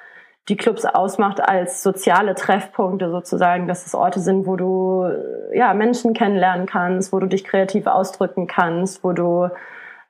[0.48, 5.08] die Clubs ausmacht als soziale Treffpunkte sozusagen, dass es Orte sind, wo du
[5.54, 9.50] ja Menschen kennenlernen kannst, wo du dich kreativ ausdrücken kannst, wo du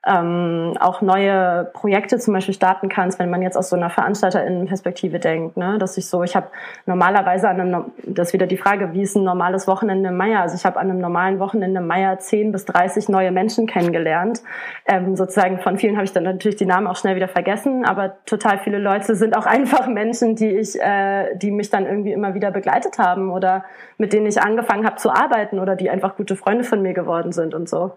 [0.06, 5.18] ähm, auch neue Projekte zum Beispiel starten kannst, wenn man jetzt aus so einer Veranstalterinnenperspektive
[5.18, 5.58] denkt.
[5.58, 5.76] Ne?
[5.78, 6.46] Dass ich so, ich habe
[6.86, 10.40] normalerweise an einem, das ist wieder die Frage, wie ist ein normales Wochenende im Meier?
[10.40, 14.42] Also ich habe an einem normalen Wochenende im Meier 10 bis 30 neue Menschen kennengelernt.
[14.86, 18.24] Ähm, sozusagen von vielen habe ich dann natürlich die Namen auch schnell wieder vergessen, aber
[18.24, 22.32] total viele Leute sind auch einfach Menschen, die ich, äh, die mich dann irgendwie immer
[22.32, 23.64] wieder begleitet haben oder
[23.98, 27.32] mit denen ich angefangen habe zu arbeiten oder die einfach gute Freunde von mir geworden
[27.32, 27.92] sind und so.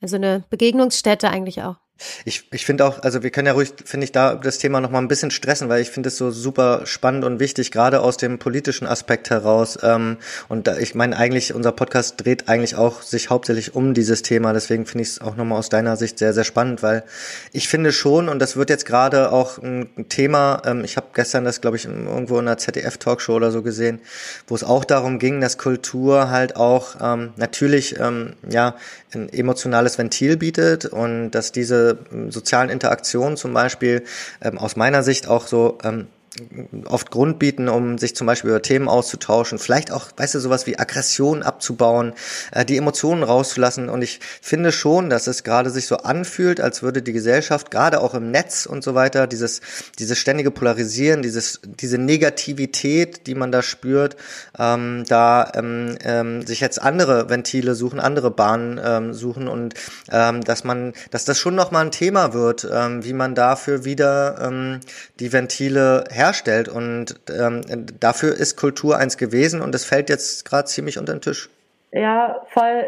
[0.00, 1.76] Also eine Begegnungsstätte eigentlich auch.
[2.26, 4.90] Ich, ich finde auch, also wir können ja ruhig, finde ich, da das Thema noch
[4.90, 8.18] mal ein bisschen stressen, weil ich finde es so super spannend und wichtig, gerade aus
[8.18, 9.78] dem politischen Aspekt heraus.
[9.82, 14.22] Ähm, und da, ich meine, eigentlich, unser Podcast dreht eigentlich auch sich hauptsächlich um dieses
[14.22, 14.52] Thema.
[14.52, 17.02] Deswegen finde ich es auch nochmal aus deiner Sicht sehr, sehr spannend, weil
[17.52, 21.44] ich finde schon, und das wird jetzt gerade auch ein Thema, ähm, ich habe gestern
[21.44, 24.00] das, glaube ich, irgendwo in einer ZDF-Talkshow oder so gesehen,
[24.46, 28.74] wo es auch darum ging, dass Kultur halt auch ähm, natürlich ähm, ja
[29.14, 31.85] ein emotionales Ventil bietet und dass diese
[32.28, 34.04] sozialen Interaktionen zum Beispiel
[34.42, 36.06] ähm, aus meiner Sicht auch so ähm,
[36.86, 40.66] oft Grund bieten, um sich zum Beispiel über Themen auszutauschen, vielleicht auch, weißt du, sowas
[40.66, 42.12] wie Aggression abzubauen,
[42.52, 43.88] äh, die Emotionen rauszulassen.
[43.88, 48.00] Und ich finde schon, dass es gerade sich so anfühlt, als würde die Gesellschaft gerade
[48.00, 49.60] auch im Netz und so weiter, dieses,
[49.98, 54.16] dieses ständige Polarisieren, dieses, diese Negativität, die man da spürt,
[54.58, 59.74] ähm, da ähm, ähm, sich jetzt andere Ventile suchen, andere Bahnen ähm, suchen und
[60.10, 64.38] ähm, dass man, dass das schon nochmal ein Thema wird, ähm, wie man dafür wieder
[64.40, 64.80] ähm,
[65.20, 66.68] die Ventile her herstellt.
[66.68, 67.62] Und ähm,
[68.00, 71.48] dafür ist Kultur eins gewesen und es fällt jetzt gerade ziemlich unter den Tisch.
[71.92, 72.84] Ja, voll.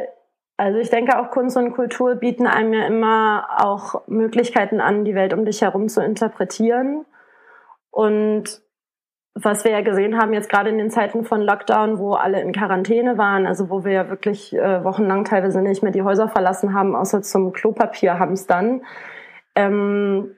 [0.57, 5.15] Also ich denke auch Kunst und Kultur bieten einem ja immer auch Möglichkeiten an, die
[5.15, 7.05] Welt um dich herum zu interpretieren.
[7.91, 8.61] Und
[9.35, 12.53] was wir ja gesehen haben, jetzt gerade in den Zeiten von Lockdown, wo alle in
[12.53, 16.75] Quarantäne waren, also wo wir ja wirklich äh, wochenlang teilweise nicht mehr die Häuser verlassen
[16.75, 18.83] haben, außer zum Klopapier hamstern,
[19.55, 20.35] ähm,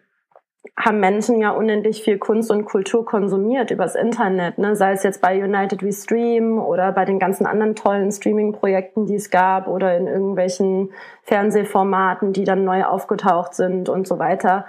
[0.77, 4.77] haben Menschen ja unendlich viel Kunst und Kultur konsumiert übers Internet, ne?
[4.77, 9.14] sei es jetzt bei United We Stream oder bei den ganzen anderen tollen Streaming-Projekten, die
[9.14, 10.90] es gab oder in irgendwelchen
[11.23, 14.66] Fernsehformaten, die dann neu aufgetaucht sind und so weiter.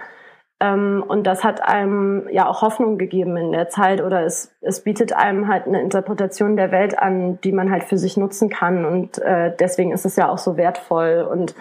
[0.61, 4.83] Ähm, und das hat einem ja auch Hoffnung gegeben in der Zeit oder es, es
[4.83, 8.85] bietet einem halt eine Interpretation der Welt an, die man halt für sich nutzen kann
[8.85, 11.55] und äh, deswegen ist es ja auch so wertvoll und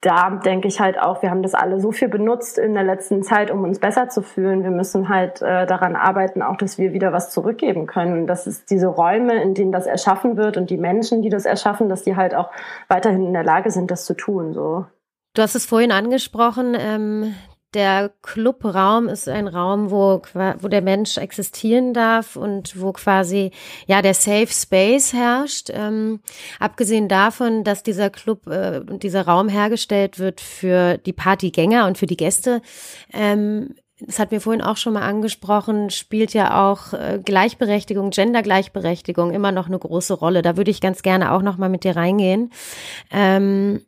[0.00, 3.24] da denke ich halt auch, wir haben das alle so viel benutzt in der letzten
[3.24, 4.62] Zeit, um uns besser zu fühlen.
[4.62, 8.28] Wir müssen halt äh, daran arbeiten, auch dass wir wieder was zurückgeben können.
[8.28, 11.88] Dass es diese Räume, in denen das erschaffen wird und die Menschen, die das erschaffen,
[11.88, 12.50] dass die halt auch
[12.86, 14.52] weiterhin in der Lage sind, das zu tun.
[14.52, 14.86] So.
[15.34, 17.34] Du hast es vorhin angesprochen, ähm,
[17.74, 23.50] der Clubraum ist ein Raum, wo, wo der Mensch existieren darf und wo quasi
[23.86, 25.70] ja der Safe Space herrscht.
[25.72, 26.20] Ähm,
[26.58, 32.06] abgesehen davon, dass dieser Club, äh, dieser Raum hergestellt wird für die Partygänger und für
[32.06, 32.62] die Gäste,
[33.12, 39.32] ähm, das hat mir vorhin auch schon mal angesprochen, spielt ja auch äh, Gleichberechtigung, Gendergleichberechtigung
[39.32, 40.42] immer noch eine große Rolle.
[40.42, 42.52] Da würde ich ganz gerne auch noch mal mit dir reingehen.
[43.10, 43.82] Ähm,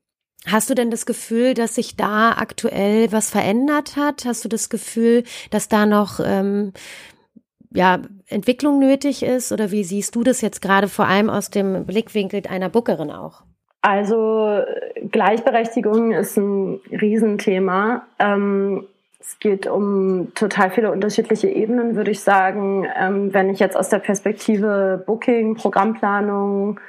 [0.46, 4.24] Hast du denn das Gefühl, dass sich da aktuell was verändert hat?
[4.24, 6.72] Hast du das Gefühl, dass da noch ähm,
[7.72, 9.52] ja, Entwicklung nötig ist?
[9.52, 13.42] Oder wie siehst du das jetzt gerade vor allem aus dem Blickwinkel einer Bookerin auch?
[13.82, 14.60] Also
[15.10, 18.06] Gleichberechtigung ist ein Riesenthema.
[18.18, 18.86] Ähm,
[19.20, 22.86] es geht um total viele unterschiedliche Ebenen, würde ich sagen.
[22.98, 26.80] Ähm, wenn ich jetzt aus der Perspektive Booking, Programmplanung,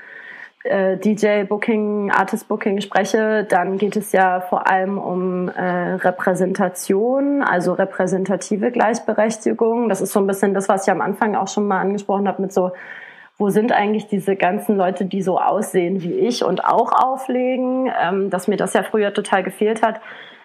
[0.63, 9.89] DJ-Booking, Artist-Booking spreche, dann geht es ja vor allem um äh, Repräsentation, also repräsentative Gleichberechtigung.
[9.89, 12.43] Das ist so ein bisschen das, was ich am Anfang auch schon mal angesprochen habe
[12.43, 12.71] mit so,
[13.37, 18.29] wo sind eigentlich diese ganzen Leute, die so aussehen wie ich und auch auflegen, ähm,
[18.29, 19.99] dass mir das ja früher total gefehlt hat.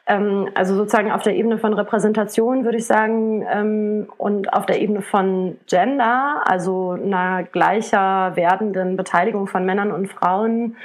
[0.07, 4.81] Ähm, also sozusagen auf der Ebene von Repräsentation würde ich sagen ähm, und auf der
[4.81, 10.77] Ebene von Gender, also einer gleicher werdenden Beteiligung von Männern und Frauen,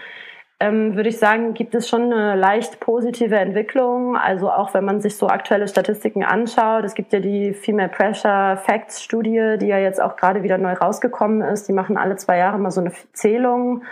[0.61, 4.15] ähm, würde ich sagen, gibt es schon eine leicht positive Entwicklung.
[4.15, 6.83] Also auch wenn man sich so aktuelle Statistiken anschaut.
[6.83, 10.73] Es gibt ja die Female Pressure Facts Studie, die ja jetzt auch gerade wieder neu
[10.73, 11.67] rausgekommen ist.
[11.67, 13.83] Die machen alle zwei Jahre mal so eine Zählung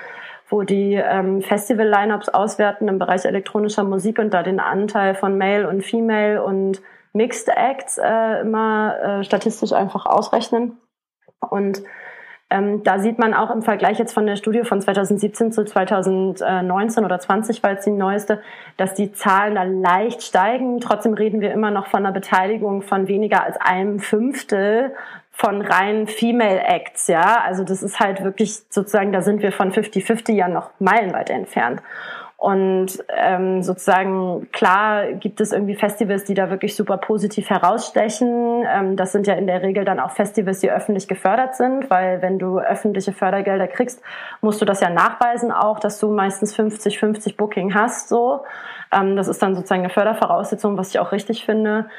[0.50, 5.70] wo die ähm, Festival-Lineups auswerten im Bereich elektronischer Musik und da den Anteil von Male
[5.70, 6.82] und Female und
[7.14, 10.78] Mixed Acts äh, immer äh, statistisch einfach ausrechnen.
[11.40, 11.84] Und
[12.52, 17.06] ähm, da sieht man auch im Vergleich jetzt von der Studie von 2017 zu 2019
[17.06, 18.42] oder 20 war jetzt die neueste,
[18.76, 20.80] dass die Zahlen da leicht steigen.
[20.80, 24.94] Trotzdem reden wir immer noch von einer Beteiligung von weniger als einem Fünftel
[25.40, 27.42] von rein Female Acts, ja.
[27.46, 31.82] Also das ist halt wirklich sozusagen, da sind wir von 50-50 ja noch meilenweit entfernt.
[32.36, 38.66] Und ähm, sozusagen, klar gibt es irgendwie Festivals, die da wirklich super positiv herausstechen.
[38.68, 42.22] Ähm, das sind ja in der Regel dann auch Festivals, die öffentlich gefördert sind, weil
[42.22, 44.02] wenn du öffentliche Fördergelder kriegst,
[44.42, 48.10] musst du das ja nachweisen auch, dass du meistens 50-50 Booking hast.
[48.10, 48.44] So,
[48.92, 51.90] ähm, Das ist dann sozusagen eine Fördervoraussetzung, was ich auch richtig finde.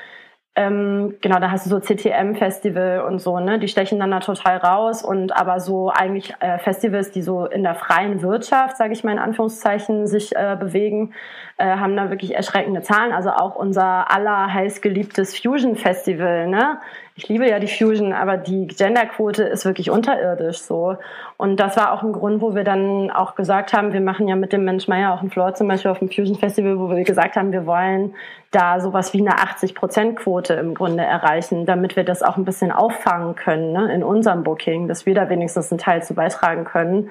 [0.56, 3.60] Ähm, genau, da hast du so CTM-Festival und so, ne?
[3.60, 7.62] Die stechen dann da total raus und aber so eigentlich äh, Festivals, die so in
[7.62, 11.14] der freien Wirtschaft, sage ich mal in Anführungszeichen, sich äh, bewegen,
[11.56, 13.12] äh, haben da wirklich erschreckende Zahlen.
[13.12, 16.80] Also auch unser aller heißgeliebtes Fusion Festival, ne?
[17.20, 20.96] Ich liebe ja die Fusion, aber die Genderquote ist wirklich unterirdisch so.
[21.36, 24.36] Und das war auch ein Grund, wo wir dann auch gesagt haben, wir machen ja
[24.36, 27.04] mit dem Mensch Meier auch ein Floor zum Beispiel auf dem Fusion Festival, wo wir
[27.04, 28.14] gesagt haben, wir wollen
[28.52, 33.36] da sowas wie eine 80-Prozent-Quote im Grunde erreichen, damit wir das auch ein bisschen auffangen
[33.36, 37.10] können ne, in unserem Booking, dass wir da wenigstens einen Teil zu beitragen können.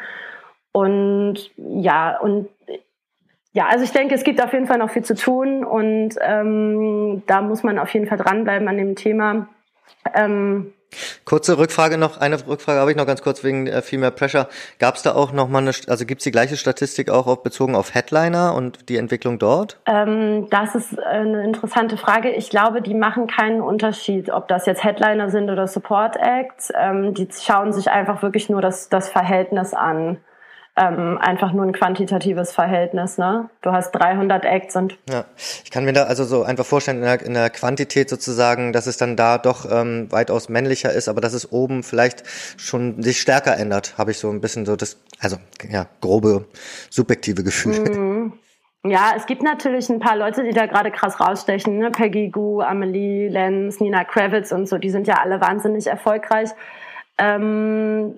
[0.72, 2.50] Und ja, und
[3.54, 7.22] ja, also ich denke, es gibt auf jeden Fall noch viel zu tun und ähm,
[7.28, 9.48] da muss man auf jeden Fall dranbleiben an dem Thema.
[10.13, 10.73] Ähm,
[11.23, 14.47] Kurze Rückfrage noch, eine Rückfrage habe ich noch ganz kurz wegen äh, Female Pressure.
[14.80, 17.43] Gab es da auch noch mal eine, also gibt es die gleiche Statistik auch auf,
[17.43, 19.80] bezogen auf Headliner und die Entwicklung dort?
[19.86, 22.32] Ähm, das ist eine interessante Frage.
[22.32, 26.73] Ich glaube, die machen keinen Unterschied, ob das jetzt Headliner sind oder Support Acts.
[26.75, 30.17] Ähm, die schauen sich einfach wirklich nur das, das Verhältnis an
[30.75, 33.17] ähm, einfach nur ein quantitatives Verhältnis.
[33.17, 33.49] Ne?
[33.62, 35.25] Du hast 300 Acts und ja,
[35.63, 38.88] ich kann mir da also so einfach vorstellen in der, in der Quantität sozusagen, dass
[38.88, 42.23] es dann da doch ähm, weitaus männlicher ist, aber dass es oben vielleicht
[42.58, 45.38] schon sich stärker ändert, habe ich so ein bisschen so das, also
[45.69, 46.45] ja grobe
[46.89, 47.79] subjektive Gefühl.
[47.79, 48.34] Mhm.
[48.86, 51.79] Ja, es gibt natürlich ein paar Leute, die da gerade krass rausstechen.
[51.79, 51.91] Ne?
[51.91, 56.51] Peggy Goo, Amelie Lenz, Nina Kravitz und so, die sind ja alle wahnsinnig erfolgreich.
[57.17, 58.15] Ähm,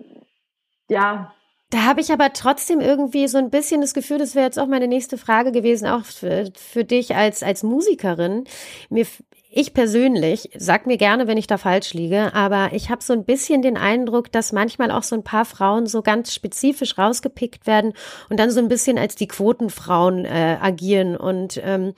[0.88, 1.34] ja,
[1.72, 4.68] da habe ich aber trotzdem irgendwie so ein bisschen das Gefühl, das wäre jetzt auch
[4.68, 8.44] meine nächste Frage gewesen, auch für, für dich als, als Musikerin.
[8.90, 9.08] Mir,
[9.50, 13.24] ich persönlich, sag mir gerne, wenn ich da falsch liege, aber ich habe so ein
[13.24, 17.94] bisschen den Eindruck, dass manchmal auch so ein paar Frauen so ganz spezifisch rausgepickt werden
[18.30, 21.94] und dann so ein bisschen als die Quotenfrauen äh, agieren und ähm,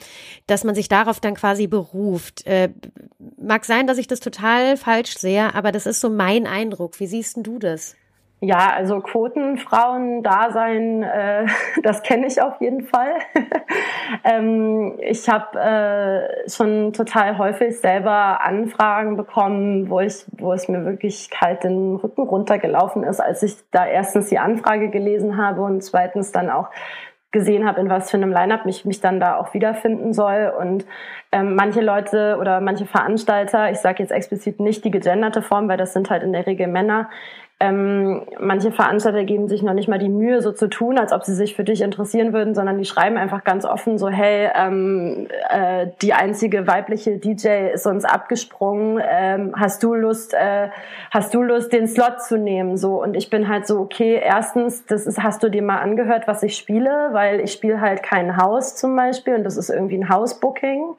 [0.45, 2.45] dass man sich darauf dann quasi beruft.
[2.45, 2.69] Äh,
[3.41, 6.99] mag sein, dass ich das total falsch sehe, aber das ist so mein Eindruck.
[6.99, 7.95] Wie siehst denn du das?
[8.45, 11.45] Ja, also Quotenfrauen-Dasein, äh,
[11.81, 13.13] das kenne ich auf jeden Fall.
[14.25, 20.83] ähm, ich habe äh, schon total häufig selber Anfragen bekommen, wo ich, wo es mir
[20.83, 25.81] wirklich kalt den Rücken runtergelaufen ist, als ich da erstens die Anfrage gelesen habe und
[25.81, 26.69] zweitens dann auch
[27.31, 30.53] gesehen habe, in was für einem Line-up mich, mich dann da auch wiederfinden soll.
[30.57, 30.85] Und
[31.31, 35.77] ähm, manche Leute oder manche Veranstalter, ich sage jetzt explizit nicht die gegenderte Form, weil
[35.77, 37.09] das sind halt in der Regel Männer,
[37.63, 41.23] ähm, manche Veranstalter geben sich noch nicht mal die Mühe, so zu tun, als ob
[41.23, 45.27] sie sich für dich interessieren würden, sondern die schreiben einfach ganz offen so, hey, ähm,
[45.49, 50.69] äh, die einzige weibliche DJ ist uns abgesprungen, ähm, hast du Lust, äh,
[51.09, 52.75] hast du Lust, den Slot zu nehmen?
[52.75, 56.27] So und ich bin halt so, okay, erstens, das ist, hast du dir mal angehört,
[56.27, 59.97] was ich spiele, weil ich spiele halt kein Haus zum Beispiel und das ist irgendwie
[59.97, 60.95] ein Hausbooking.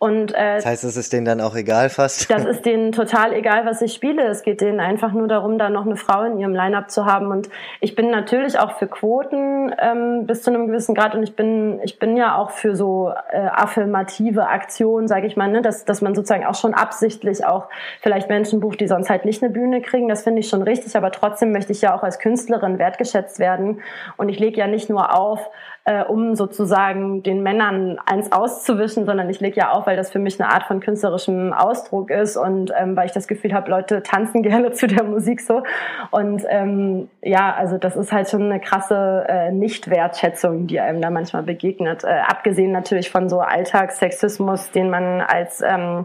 [0.00, 2.30] Und, äh, das heißt, es ist denen dann auch egal fast?
[2.30, 4.22] Das ist denen total egal, was ich spiele.
[4.28, 7.32] Es geht denen einfach nur darum, da noch eine Frau in ihrem Line-up zu haben.
[7.32, 7.48] Und
[7.80, 11.16] ich bin natürlich auch für Quoten ähm, bis zu einem gewissen Grad.
[11.16, 15.50] Und ich bin, ich bin ja auch für so äh, affirmative Aktionen, sage ich mal,
[15.50, 15.62] ne?
[15.62, 17.66] dass, dass man sozusagen auch schon absichtlich auch
[18.00, 20.08] vielleicht Menschen bucht, die sonst halt nicht eine Bühne kriegen.
[20.08, 20.96] Das finde ich schon richtig.
[20.96, 23.82] Aber trotzdem möchte ich ja auch als Künstlerin wertgeschätzt werden.
[24.16, 25.50] Und ich lege ja nicht nur auf,
[25.88, 30.18] äh, um sozusagen den Männern eins auszuwischen, sondern ich lege ja auf, weil das für
[30.18, 34.02] mich eine Art von künstlerischem Ausdruck ist und ähm, weil ich das Gefühl habe, Leute
[34.02, 35.62] tanzen gerne zu der Musik so.
[36.10, 41.08] Und ähm, ja, also das ist halt schon eine krasse äh, Nicht-Wertschätzung, die einem da
[41.08, 42.04] manchmal begegnet.
[42.04, 46.04] Äh, abgesehen natürlich von so Alltagssexismus, den man als ähm,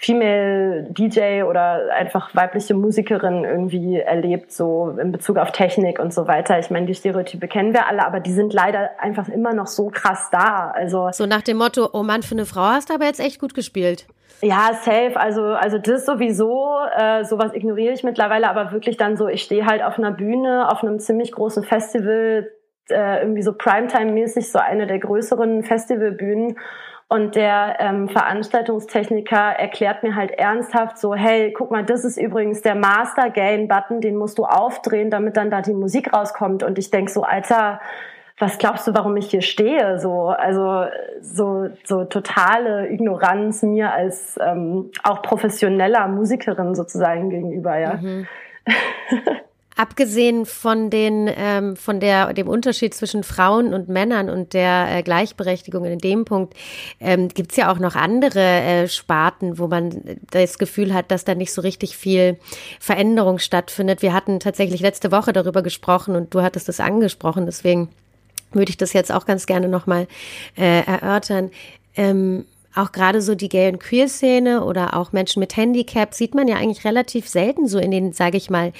[0.00, 6.28] Female DJ oder einfach weibliche Musikerin irgendwie erlebt, so in Bezug auf Technik und so
[6.28, 6.56] weiter.
[6.60, 9.88] Ich meine, die Stereotype kennen wir alle, aber die sind leider einfach immer noch so
[9.88, 10.70] krass da.
[10.70, 13.40] Also so nach dem Motto, oh Mann, für eine Frau hast du aber jetzt echt
[13.40, 14.06] gut gespielt.
[14.40, 15.18] Ja, safe.
[15.18, 16.76] Also, also das sowieso.
[16.96, 20.70] Äh, sowas ignoriere ich mittlerweile, aber wirklich dann so, ich stehe halt auf einer Bühne,
[20.70, 22.48] auf einem ziemlich großen Festival,
[22.88, 26.56] äh, irgendwie so Primetime-mäßig, so eine der größeren Festivalbühnen
[27.08, 32.60] und der ähm, Veranstaltungstechniker erklärt mir halt ernsthaft so, hey, guck mal, das ist übrigens
[32.60, 36.62] der Master Gain Button, den musst du aufdrehen, damit dann da die Musik rauskommt.
[36.62, 37.80] Und ich denk so, Alter,
[38.38, 39.98] was glaubst du, warum ich hier stehe?
[39.98, 40.84] So, also
[41.22, 47.94] so, so totale Ignoranz mir als ähm, auch professioneller Musikerin sozusagen gegenüber, ja.
[47.94, 48.26] Mhm.
[49.78, 55.02] Abgesehen von den, ähm, von der, dem Unterschied zwischen Frauen und Männern und der äh,
[55.04, 56.54] Gleichberechtigung in dem Punkt,
[56.98, 61.24] ähm, gibt es ja auch noch andere äh, Sparten, wo man das Gefühl hat, dass
[61.24, 62.40] da nicht so richtig viel
[62.80, 64.02] Veränderung stattfindet.
[64.02, 67.88] Wir hatten tatsächlich letzte Woche darüber gesprochen und du hattest es angesprochen, deswegen
[68.50, 70.08] würde ich das jetzt auch ganz gerne nochmal
[70.56, 71.52] äh, erörtern.
[71.94, 76.48] Ähm, auch gerade so die Gay- und Queer-Szene oder auch Menschen mit Handicap sieht man
[76.48, 78.72] ja eigentlich relativ selten so in den, sage ich mal,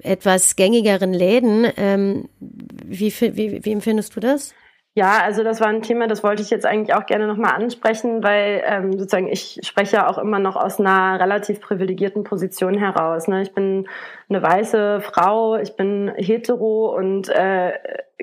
[0.00, 1.66] etwas gängigeren Läden.
[1.76, 4.54] Ähm, wie, wie, wie empfindest du das?
[4.98, 8.24] Ja, also das war ein Thema, das wollte ich jetzt eigentlich auch gerne nochmal ansprechen,
[8.24, 13.28] weil ähm, sozusagen ich spreche ja auch immer noch aus einer relativ privilegierten Position heraus.
[13.28, 13.42] Ne?
[13.42, 13.86] Ich bin
[14.28, 17.74] eine weiße Frau, ich bin hetero und äh,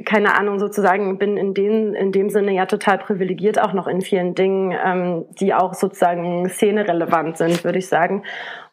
[0.04, 4.02] keine Ahnung, sozusagen bin in, den, in dem Sinne ja total privilegiert, auch noch in
[4.02, 8.24] vielen Dingen, ähm, die auch sozusagen szenerelevant sind, würde ich sagen.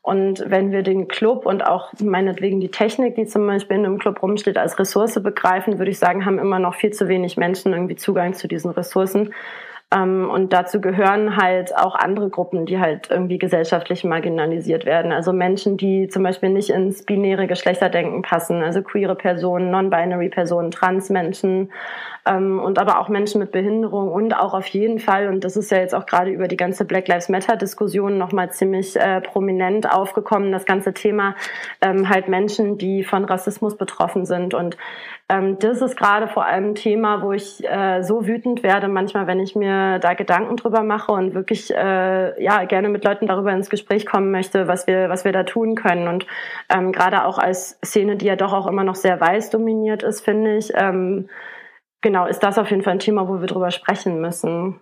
[0.02, 3.98] Und wenn wir den Club und auch meinetwegen die Technik, die zum Beispiel in einem
[3.98, 7.72] Club rumsteht, als Ressource begreifen, würde ich sagen, haben immer noch viel zu wenig Menschen
[7.72, 9.32] irgendwie Zugang zu diesen Ressourcen.
[9.92, 15.12] Ähm, und dazu gehören halt auch andere Gruppen, die halt irgendwie gesellschaftlich marginalisiert werden.
[15.12, 20.70] Also Menschen, die zum Beispiel nicht ins binäre Geschlechterdenken passen, also queere Personen, non-binary Personen,
[20.70, 21.70] Transmenschen
[22.24, 25.70] ähm, und aber auch Menschen mit Behinderung und auch auf jeden Fall, und das ist
[25.70, 30.52] ja jetzt auch gerade über die ganze Black Lives Matter-Diskussion nochmal ziemlich äh, prominent aufgekommen,
[30.52, 31.34] das ganze Thema
[31.80, 34.54] ähm, halt Menschen, die von Rassismus betroffen sind.
[34.54, 34.76] Und
[35.28, 39.26] ähm, das ist gerade vor allem ein Thema, wo ich äh, so wütend werde, manchmal,
[39.26, 43.52] wenn ich mir da Gedanken drüber mache und wirklich äh, ja gerne mit Leuten darüber
[43.52, 46.06] ins Gespräch kommen möchte, was wir, was wir da tun können.
[46.06, 46.26] Und
[46.68, 50.24] ähm, gerade auch als Szene, die ja doch auch immer noch sehr weiß dominiert ist,
[50.24, 51.28] finde ich, ähm,
[52.02, 54.80] genau, ist das auf jeden Fall ein Thema, wo wir drüber sprechen müssen.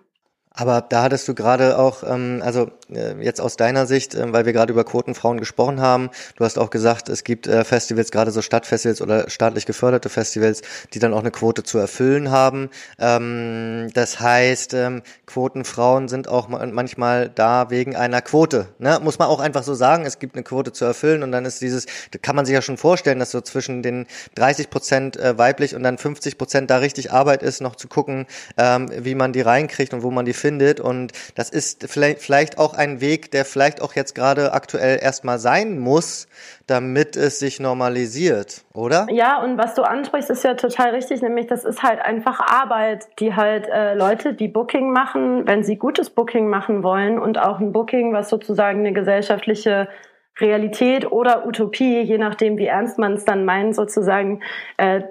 [0.53, 4.45] Aber da hattest du gerade auch, ähm, also äh, jetzt aus deiner Sicht, äh, weil
[4.45, 8.31] wir gerade über Quotenfrauen gesprochen haben, du hast auch gesagt, es gibt äh, Festivals, gerade
[8.31, 10.61] so Stadtfestivals oder staatlich geförderte Festivals,
[10.93, 12.69] die dann auch eine Quote zu erfüllen haben.
[12.99, 18.67] Ähm, das heißt, ähm, Quotenfrauen sind auch manchmal da wegen einer Quote.
[18.77, 18.99] Ne?
[19.01, 21.61] Muss man auch einfach so sagen, es gibt eine Quote zu erfüllen und dann ist
[21.61, 25.37] dieses, da kann man sich ja schon vorstellen, dass so zwischen den 30 Prozent äh,
[25.37, 28.25] weiblich und dann 50 Prozent da richtig Arbeit ist, noch zu gucken,
[28.57, 30.79] ähm, wie man die reinkriegt und wo man die findet.
[30.79, 35.79] Und das ist vielleicht auch ein Weg, der vielleicht auch jetzt gerade aktuell erstmal sein
[35.79, 36.27] muss,
[36.67, 39.07] damit es sich normalisiert, oder?
[39.09, 43.07] Ja, und was du ansprichst, ist ja total richtig, nämlich das ist halt einfach Arbeit,
[43.19, 47.59] die halt äh, Leute, die Booking machen, wenn sie gutes Booking machen wollen und auch
[47.59, 49.87] ein Booking, was sozusagen eine gesellschaftliche
[50.41, 54.41] Realität oder Utopie, je nachdem, wie ernst man es dann meint, sozusagen
[54.77, 55.01] äh,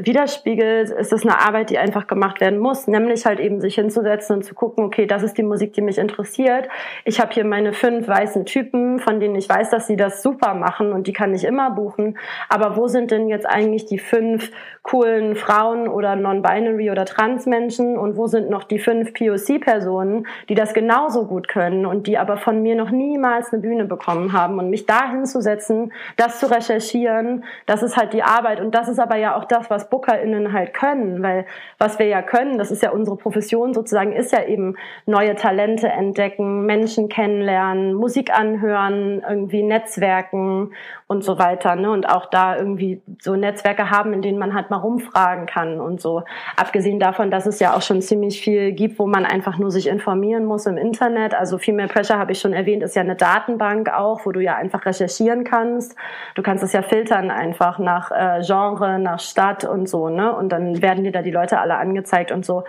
[0.00, 4.36] widerspiegelt, ist es eine Arbeit, die einfach gemacht werden muss, nämlich halt eben sich hinzusetzen
[4.36, 6.68] und zu gucken, okay, das ist die Musik, die mich interessiert.
[7.04, 10.54] Ich habe hier meine fünf weißen Typen, von denen ich weiß, dass sie das super
[10.54, 12.18] machen und die kann ich immer buchen.
[12.48, 14.50] Aber wo sind denn jetzt eigentlich die fünf
[14.82, 20.74] coolen Frauen oder Non-Binary oder Trans-Menschen und wo sind noch die fünf POC-Personen, die das
[20.74, 24.68] genauso gut können und die aber von mir noch niemals eine Bühne bekommen haben und
[24.74, 28.60] mich da hinzusetzen, das zu recherchieren, das ist halt die Arbeit.
[28.60, 31.46] Und das ist aber ja auch das, was BookerInnen halt können, weil
[31.78, 35.86] was wir ja können, das ist ja unsere Profession sozusagen, ist ja eben neue Talente
[35.88, 40.72] entdecken, Menschen kennenlernen, Musik anhören, irgendwie Netzwerken
[41.06, 41.90] und so weiter, ne?
[41.90, 46.00] Und auch da irgendwie so Netzwerke haben, in denen man halt mal rumfragen kann und
[46.00, 46.22] so.
[46.56, 49.86] Abgesehen davon, dass es ja auch schon ziemlich viel gibt, wo man einfach nur sich
[49.86, 51.34] informieren muss im Internet.
[51.34, 54.56] Also Female Pressure habe ich schon erwähnt, ist ja eine Datenbank auch, wo du ja
[54.56, 55.94] einfach recherchieren kannst.
[56.36, 60.34] Du kannst es ja filtern einfach nach äh, Genre, nach Stadt und so, ne?
[60.34, 62.64] Und dann werden dir da die Leute alle angezeigt und so.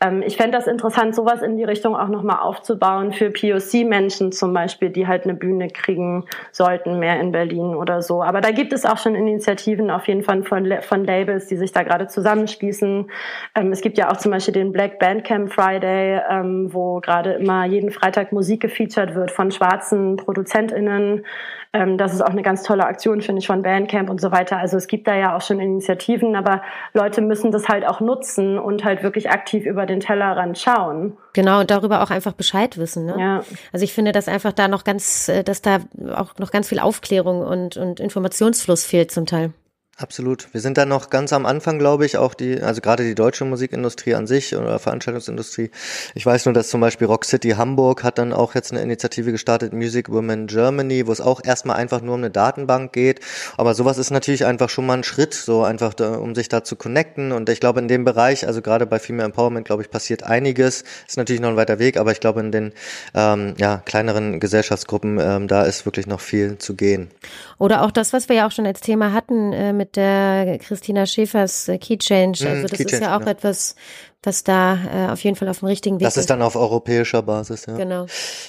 [0.00, 4.52] Ähm, ich fände das interessant, sowas in die Richtung auch nochmal aufzubauen für POC-Menschen zum
[4.52, 8.22] Beispiel, die halt eine Bühne kriegen sollten, mehr in Berlin oder so.
[8.22, 11.72] Aber da gibt es auch schon Initiativen auf jeden Fall von, von Labels, die sich
[11.72, 13.10] da gerade zusammenschließen.
[13.56, 17.64] Ähm, es gibt ja auch zum Beispiel den Black Bandcamp Friday, ähm, wo gerade immer
[17.64, 21.24] jeden Freitag Musik gefeatured wird von schwarzen ProduzentInnen.
[21.72, 24.58] Ähm, das ist auch eine ganz tolle Aktion, finde ich, von Bandcamp und so weiter.
[24.58, 26.62] Also es gibt da ja auch schon Initiativen, aber
[26.94, 31.16] Leute müssen das halt auch nutzen und halt wirklich aktiv über den Tellerrand schauen.
[31.32, 33.06] Genau, und darüber auch einfach Bescheid wissen.
[33.06, 33.16] Ne?
[33.18, 33.44] Ja.
[33.72, 35.80] Also ich finde, dass einfach da noch ganz, äh, dass da
[36.14, 39.52] auch noch ganz viel Aufklärung und, und Informationsfluss fehlt zum Teil.
[40.00, 40.48] Absolut.
[40.54, 43.44] Wir sind da noch ganz am Anfang, glaube ich, auch die, also gerade die deutsche
[43.44, 45.70] Musikindustrie an sich oder Veranstaltungsindustrie.
[46.14, 49.30] Ich weiß nur, dass zum Beispiel Rock City Hamburg hat dann auch jetzt eine Initiative
[49.30, 53.20] gestartet, Music Women Germany, wo es auch erstmal einfach nur um eine Datenbank geht.
[53.58, 56.64] Aber sowas ist natürlich einfach schon mal ein Schritt, so einfach, da, um sich da
[56.64, 57.30] zu connecten.
[57.30, 60.82] Und ich glaube, in dem Bereich, also gerade bei Female Empowerment, glaube ich, passiert einiges.
[61.06, 62.72] Ist natürlich noch ein weiter Weg, aber ich glaube, in den
[63.14, 67.10] ähm, ja, kleineren Gesellschaftsgruppen, ähm, da ist wirklich noch viel zu gehen.
[67.58, 71.06] Oder auch das, was wir ja auch schon als Thema hatten äh, mit der Christina
[71.06, 72.48] Schäfers äh, Key Change.
[72.48, 73.28] Also das Key ist ja auch ja.
[73.32, 73.74] etwas,
[74.22, 76.16] was da äh, auf jeden Fall auf dem richtigen Weg ist.
[76.16, 77.76] Das ist dann auf europäischer Basis, ja.
[77.76, 78.04] Genau.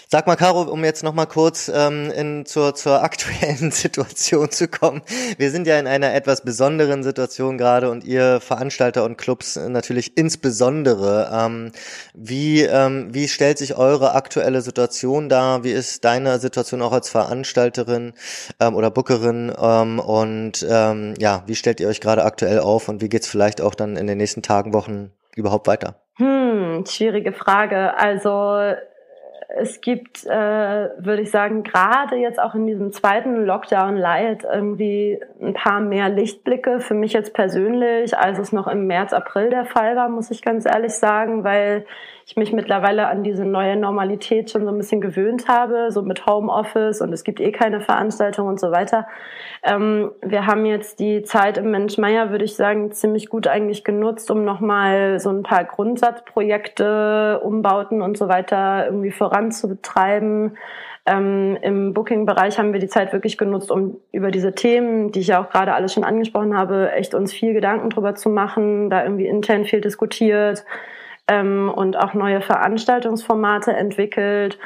[0.09, 5.01] Sag mal, Caro, um jetzt nochmal kurz ähm, in, zur, zur aktuellen Situation zu kommen.
[5.37, 10.17] Wir sind ja in einer etwas besonderen Situation gerade und ihr Veranstalter und Clubs natürlich
[10.17, 11.31] insbesondere.
[11.33, 11.71] Ähm,
[12.13, 15.63] wie, ähm, wie stellt sich eure aktuelle Situation dar?
[15.63, 18.11] Wie ist deine Situation auch als Veranstalterin
[18.59, 19.53] ähm, oder Bookerin?
[19.57, 23.61] Ähm, und ähm, ja, wie stellt ihr euch gerade aktuell auf und wie geht's vielleicht
[23.61, 25.95] auch dann in den nächsten Tagen, Wochen überhaupt weiter?
[26.17, 27.97] Hm, schwierige Frage.
[27.97, 28.75] Also
[29.53, 35.19] es gibt, äh, würde ich sagen, gerade jetzt auch in diesem zweiten Lockdown Light irgendwie
[35.41, 39.65] ein paar mehr Lichtblicke für mich jetzt persönlich, als es noch im März, April der
[39.65, 41.85] Fall war, muss ich ganz ehrlich sagen, weil
[42.31, 46.25] ich mich mittlerweile an diese neue Normalität schon so ein bisschen gewöhnt habe, so mit
[46.25, 49.05] Homeoffice und es gibt eh keine Veranstaltung und so weiter.
[49.63, 53.83] Ähm, wir haben jetzt die Zeit im Mensch Meier, würde ich sagen, ziemlich gut eigentlich
[53.83, 60.57] genutzt, um nochmal so ein paar Grundsatzprojekte, Umbauten und so weiter irgendwie voranzutreiben.
[61.05, 65.27] Ähm, Im Booking-Bereich haben wir die Zeit wirklich genutzt, um über diese Themen, die ich
[65.27, 69.03] ja auch gerade alles schon angesprochen habe, echt uns viel Gedanken drüber zu machen, da
[69.03, 70.63] irgendwie intern viel diskutiert
[71.27, 74.57] ähm, und auch neue Veranstaltungsformate entwickelt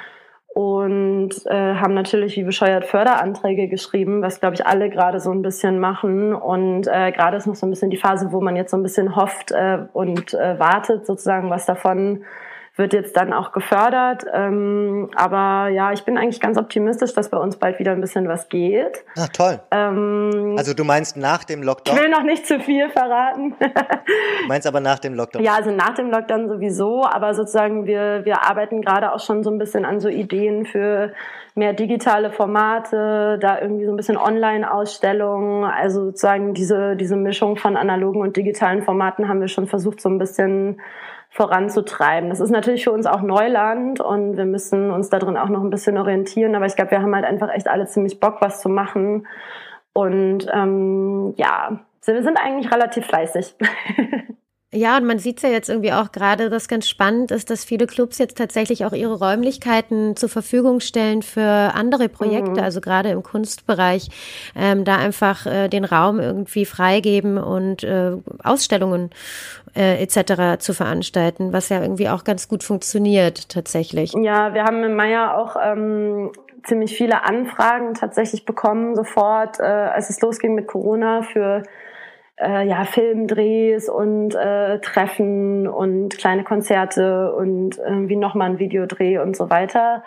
[0.55, 5.41] und äh, haben natürlich wie bescheuert Förderanträge geschrieben, was glaube ich alle gerade so ein
[5.41, 6.33] bisschen machen.
[6.33, 8.83] Und äh, gerade ist noch so ein bisschen die Phase, wo man jetzt so ein
[8.83, 12.23] bisschen hofft äh, und äh, wartet, sozusagen, was davon
[12.77, 14.25] wird jetzt dann auch gefördert.
[14.33, 18.27] Ähm, aber ja, ich bin eigentlich ganz optimistisch, dass bei uns bald wieder ein bisschen
[18.27, 19.05] was geht.
[19.17, 19.59] Ach toll.
[19.71, 21.95] Ähm, also du meinst nach dem Lockdown?
[21.95, 23.55] Ich will noch nicht zu viel verraten.
[23.59, 25.41] du meinst aber nach dem Lockdown?
[25.41, 27.05] Ja, also nach dem Lockdown sowieso.
[27.05, 31.13] Aber sozusagen wir, wir arbeiten gerade auch schon so ein bisschen an so Ideen für
[31.55, 37.77] mehr digitale Formate, da irgendwie so ein bisschen Online-Ausstellungen, also sozusagen diese, diese Mischung von
[37.77, 40.81] analogen und digitalen Formaten haben wir schon versucht, so ein bisschen
[41.35, 42.29] voranzutreiben.
[42.29, 45.61] Das ist natürlich für uns auch Neuland und wir müssen uns da drin auch noch
[45.61, 48.61] ein bisschen orientieren, aber ich glaube, wir haben halt einfach echt alle ziemlich Bock, was
[48.61, 49.27] zu machen.
[49.91, 53.53] Und ähm, ja, wir sind eigentlich relativ fleißig.
[54.75, 57.87] Ja, und man sieht ja jetzt irgendwie auch gerade, dass ganz spannend ist, dass viele
[57.87, 62.59] Clubs jetzt tatsächlich auch ihre Räumlichkeiten zur Verfügung stellen für andere Projekte, mhm.
[62.59, 64.09] also gerade im Kunstbereich,
[64.53, 68.11] ähm, da einfach äh, den Raum irgendwie freigeben und äh,
[68.43, 69.11] Ausstellungen
[69.77, 70.59] äh, etc.
[70.59, 74.13] zu veranstalten, was ja irgendwie auch ganz gut funktioniert tatsächlich.
[74.13, 76.31] Ja, wir haben im Meier auch ähm,
[76.63, 81.63] ziemlich viele Anfragen tatsächlich bekommen, sofort, äh, als es losging mit Corona für
[82.37, 89.35] äh, ja, Filmdrehs und äh, Treffen und kleine Konzerte und irgendwie nochmal ein Videodreh und
[89.35, 90.03] so weiter.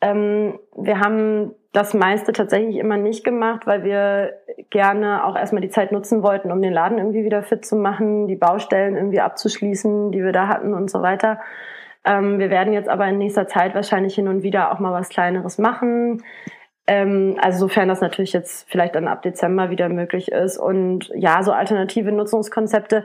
[0.00, 4.34] Ähm, wir haben das meiste tatsächlich immer nicht gemacht, weil wir
[4.70, 8.26] gerne auch erstmal die Zeit nutzen wollten, um den Laden irgendwie wieder fit zu machen,
[8.26, 11.38] die Baustellen irgendwie abzuschließen, die wir da hatten und so weiter.
[12.04, 15.10] Ähm, wir werden jetzt aber in nächster Zeit wahrscheinlich hin und wieder auch mal was
[15.10, 16.22] Kleineres machen.
[16.90, 20.58] Ähm, also sofern das natürlich jetzt vielleicht dann ab Dezember wieder möglich ist.
[20.58, 23.04] Und ja, so alternative Nutzungskonzepte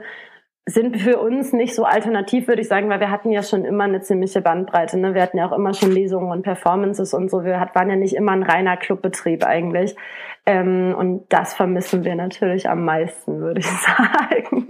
[0.68, 3.84] sind für uns nicht so alternativ, würde ich sagen, weil wir hatten ja schon immer
[3.84, 4.98] eine ziemliche Bandbreite.
[4.98, 5.14] Ne?
[5.14, 7.44] Wir hatten ja auch immer schon Lesungen und Performances und so.
[7.44, 9.94] Wir waren ja nicht immer ein reiner Clubbetrieb eigentlich.
[10.48, 14.68] Ähm, und das vermissen wir natürlich am meisten, würde ich sagen.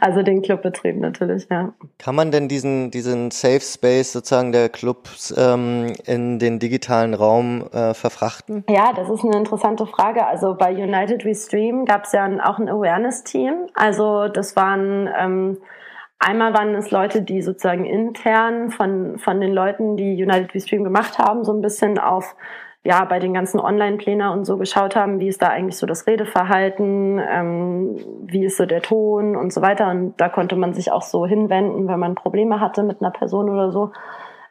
[0.00, 1.72] Also den Clubbetrieb natürlich, ja.
[1.98, 7.66] Kann man denn diesen, diesen Safe Space sozusagen der Clubs ähm, in den digitalen Raum
[7.72, 8.64] äh, verfrachten?
[8.68, 10.26] Ja, das ist eine interessante Frage.
[10.26, 13.68] Also bei United We Stream gab es ja auch ein Awareness-Team.
[13.74, 15.58] Also das waren ähm,
[16.20, 20.82] Einmal waren es Leute, die sozusagen intern von, von den Leuten, die United We Stream
[20.82, 22.34] gemacht haben, so ein bisschen auf
[22.84, 26.06] ja, bei den ganzen Online-Plänen und so geschaut haben, wie ist da eigentlich so das
[26.06, 29.90] Redeverhalten, ähm, wie ist so der Ton und so weiter.
[29.90, 33.48] Und da konnte man sich auch so hinwenden, wenn man Probleme hatte mit einer Person
[33.48, 33.92] oder so.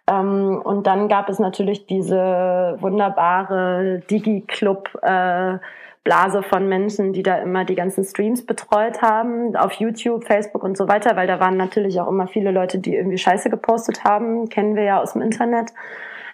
[0.09, 5.59] Ähm, und dann gab es natürlich diese wunderbare Digi-Club, äh,
[6.03, 10.75] Blase von Menschen, die da immer die ganzen Streams betreut haben, auf YouTube, Facebook und
[10.75, 14.49] so weiter, weil da waren natürlich auch immer viele Leute, die irgendwie Scheiße gepostet haben,
[14.49, 15.71] kennen wir ja aus dem Internet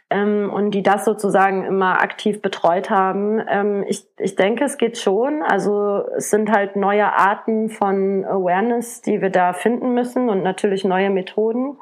[0.09, 3.41] ähm, und die das sozusagen immer aktiv betreut haben.
[3.47, 5.43] Ähm, ich, ich denke, es geht schon.
[5.43, 10.83] Also es sind halt neue Arten von Awareness, die wir da finden müssen und natürlich
[10.83, 11.77] neue Methoden.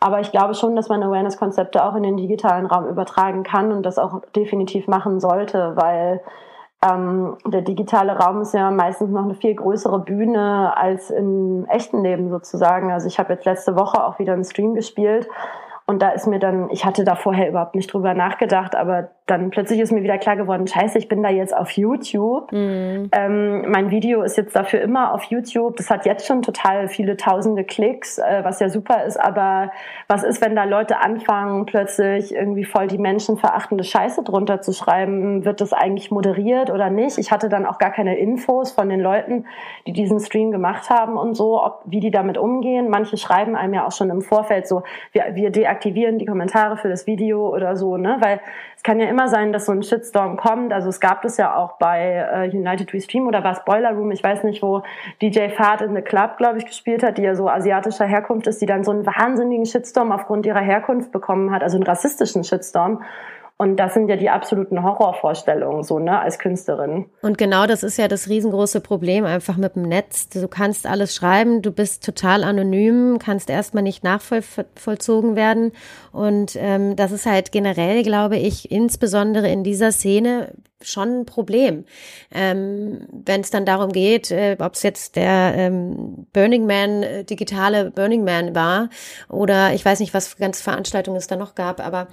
[0.00, 3.84] Aber ich glaube schon, dass man Awareness-Konzepte auch in den digitalen Raum übertragen kann und
[3.84, 6.22] das auch definitiv machen sollte, weil
[6.82, 12.02] ähm, der digitale Raum ist ja meistens noch eine viel größere Bühne als im echten
[12.02, 12.90] Leben sozusagen.
[12.90, 15.28] Also ich habe jetzt letzte Woche auch wieder einen Stream gespielt
[15.90, 19.50] und da ist mir dann, ich hatte da vorher überhaupt nicht drüber nachgedacht, aber dann
[19.50, 22.50] plötzlich ist mir wieder klar geworden, scheiße, ich bin da jetzt auf YouTube.
[22.52, 23.08] Mhm.
[23.12, 25.76] Ähm, mein Video ist jetzt dafür immer auf YouTube.
[25.76, 29.16] Das hat jetzt schon total viele tausende Klicks, äh, was ja super ist.
[29.16, 29.70] Aber
[30.08, 35.44] was ist, wenn da Leute anfangen, plötzlich irgendwie voll die menschenverachtende Scheiße drunter zu schreiben?
[35.44, 37.18] Wird das eigentlich moderiert oder nicht?
[37.18, 39.46] Ich hatte dann auch gar keine Infos von den Leuten,
[39.86, 42.90] die diesen Stream gemacht haben und so, ob, wie die damit umgehen.
[42.90, 46.88] Manche schreiben einem ja auch schon im Vorfeld so, wir, wir deaktivieren die Kommentare für
[46.88, 48.16] das Video oder so, ne?
[48.20, 48.40] Weil
[48.80, 50.72] es kann ja immer sein, dass so ein Shitstorm kommt.
[50.72, 53.92] Also es gab es ja auch bei äh, United We Stream oder war es Boiler
[53.92, 54.82] Room, ich weiß nicht, wo
[55.20, 58.62] DJ Fahrt in the Club, glaube ich, gespielt hat, die ja so asiatischer Herkunft ist,
[58.62, 63.02] die dann so einen wahnsinnigen Shitstorm aufgrund ihrer Herkunft bekommen hat, also einen rassistischen Shitstorm.
[63.60, 67.10] Und das sind ja die absoluten Horrorvorstellungen, so, ne, als Künstlerin.
[67.20, 70.30] Und genau das ist ja das riesengroße Problem einfach mit dem Netz.
[70.30, 75.72] Du kannst alles schreiben, du bist total anonym, kannst erstmal nicht nachvollzogen werden.
[76.12, 80.52] Und ähm, das ist halt generell, glaube ich, insbesondere in dieser Szene
[80.82, 81.84] schon ein Problem.
[82.32, 87.24] Ähm, Wenn es dann darum geht, äh, ob es jetzt der ähm, Burning Man, äh,
[87.24, 88.88] digitale Burning Man war
[89.28, 92.08] oder ich weiß nicht, was für ganze Veranstaltungen es da noch gab, aber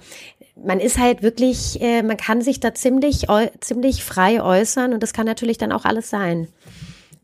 [0.62, 3.26] man ist halt wirklich, äh, man kann sich da ziemlich,
[3.60, 6.48] ziemlich frei äußern und das kann natürlich dann auch alles sein.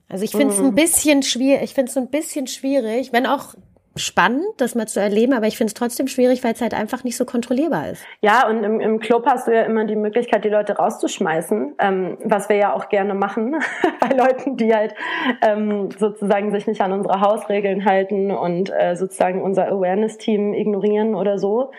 [0.08, 0.74] Also ich finde es ein mhm.
[0.74, 3.54] bisschen schwierig, ich finde es ein bisschen schwierig, wenn auch
[3.96, 7.04] spannend, das mal zu erleben, aber ich finde es trotzdem schwierig, weil es halt einfach
[7.04, 8.04] nicht so kontrollierbar ist.
[8.20, 12.18] Ja, und im, im Club hast du ja immer die Möglichkeit, die Leute rauszuschmeißen, ähm,
[12.24, 13.56] was wir ja auch gerne machen
[14.00, 14.94] bei Leuten, die halt
[15.42, 21.38] ähm, sozusagen sich nicht an unsere Hausregeln halten und äh, sozusagen unser Awareness-Team ignorieren oder
[21.38, 21.70] so.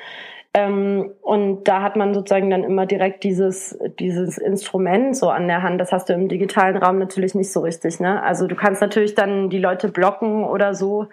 [0.54, 5.64] Ähm, und da hat man sozusagen dann immer direkt dieses, dieses Instrument so an der
[5.64, 5.82] Hand.
[5.82, 8.00] Das hast du im digitalen Raum natürlich nicht so richtig.
[8.00, 8.24] Ne?
[8.24, 11.08] Also du kannst natürlich dann die Leute blocken oder so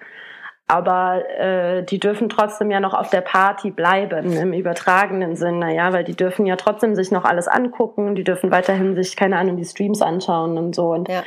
[0.73, 5.93] aber äh, die dürfen trotzdem ja noch auf der Party bleiben im übertragenen Sinne, ja,
[5.93, 9.59] weil die dürfen ja trotzdem sich noch alles angucken, die dürfen weiterhin sich keine Ahnung
[9.59, 11.25] die Streams anschauen und so und ja.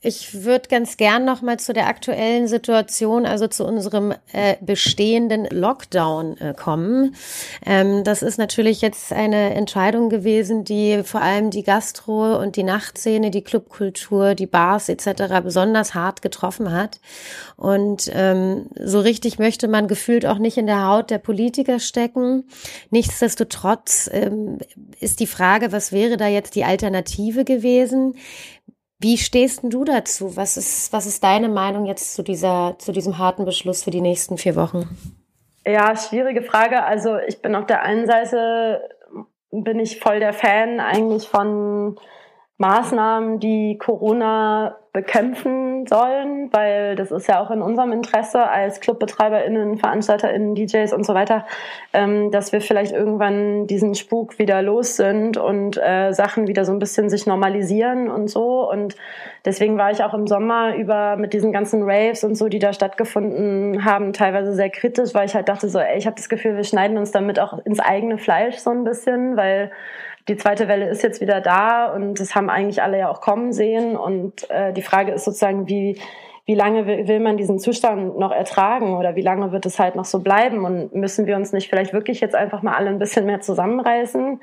[0.00, 5.46] Ich würde ganz gern noch mal zu der aktuellen Situation, also zu unserem äh, bestehenden
[5.46, 7.16] Lockdown äh, kommen.
[7.66, 12.62] Ähm, das ist natürlich jetzt eine Entscheidung gewesen, die vor allem die Gastro und die
[12.62, 15.40] Nachtszene, die Clubkultur, die Bars etc.
[15.42, 17.00] besonders hart getroffen hat.
[17.56, 22.44] Und ähm, so richtig möchte man gefühlt auch nicht in der Haut der Politiker stecken.
[22.90, 24.58] Nichtsdestotrotz ähm,
[25.00, 28.14] ist die Frage, was wäre da jetzt die Alternative gewesen?
[29.00, 30.36] Wie stehst du dazu?
[30.36, 34.00] Was ist, was ist deine Meinung jetzt zu dieser, zu diesem harten Beschluss für die
[34.00, 34.88] nächsten vier Wochen?
[35.64, 36.82] Ja, schwierige Frage.
[36.82, 38.88] Also ich bin auf der einen Seite
[39.50, 41.98] bin ich voll der Fan eigentlich von
[42.58, 49.78] Maßnahmen, die Corona bekämpfen sollen, weil das ist ja auch in unserem Interesse als ClubbetreiberInnen,
[49.78, 51.46] VeranstalterInnen, DJs und so weiter,
[51.92, 56.72] ähm, dass wir vielleicht irgendwann diesen Spuk wieder los sind und äh, Sachen wieder so
[56.72, 58.68] ein bisschen sich normalisieren und so.
[58.68, 58.96] Und
[59.44, 62.72] deswegen war ich auch im Sommer über mit diesen ganzen Raves und so, die da
[62.72, 66.56] stattgefunden haben, teilweise sehr kritisch, weil ich halt dachte so, ey, ich habe das Gefühl,
[66.56, 69.70] wir schneiden uns damit auch ins eigene Fleisch so ein bisschen, weil
[70.28, 73.52] die zweite Welle ist jetzt wieder da und das haben eigentlich alle ja auch kommen
[73.52, 73.96] sehen.
[73.96, 76.00] Und äh, die Frage ist sozusagen, wie,
[76.44, 80.04] wie lange will, man diesen Zustand noch ertragen oder wie lange wird es halt noch
[80.04, 80.64] so bleiben?
[80.64, 84.40] Und müssen wir uns nicht vielleicht wirklich jetzt einfach mal alle ein bisschen mehr zusammenreißen?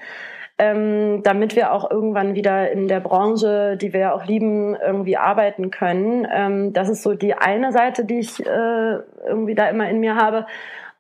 [0.58, 5.18] Ähm, damit wir auch irgendwann wieder in der Branche, die wir ja auch lieben, irgendwie
[5.18, 6.26] arbeiten können.
[6.34, 10.16] Ähm, das ist so die eine Seite, die ich äh, irgendwie da immer in mir
[10.16, 10.46] habe.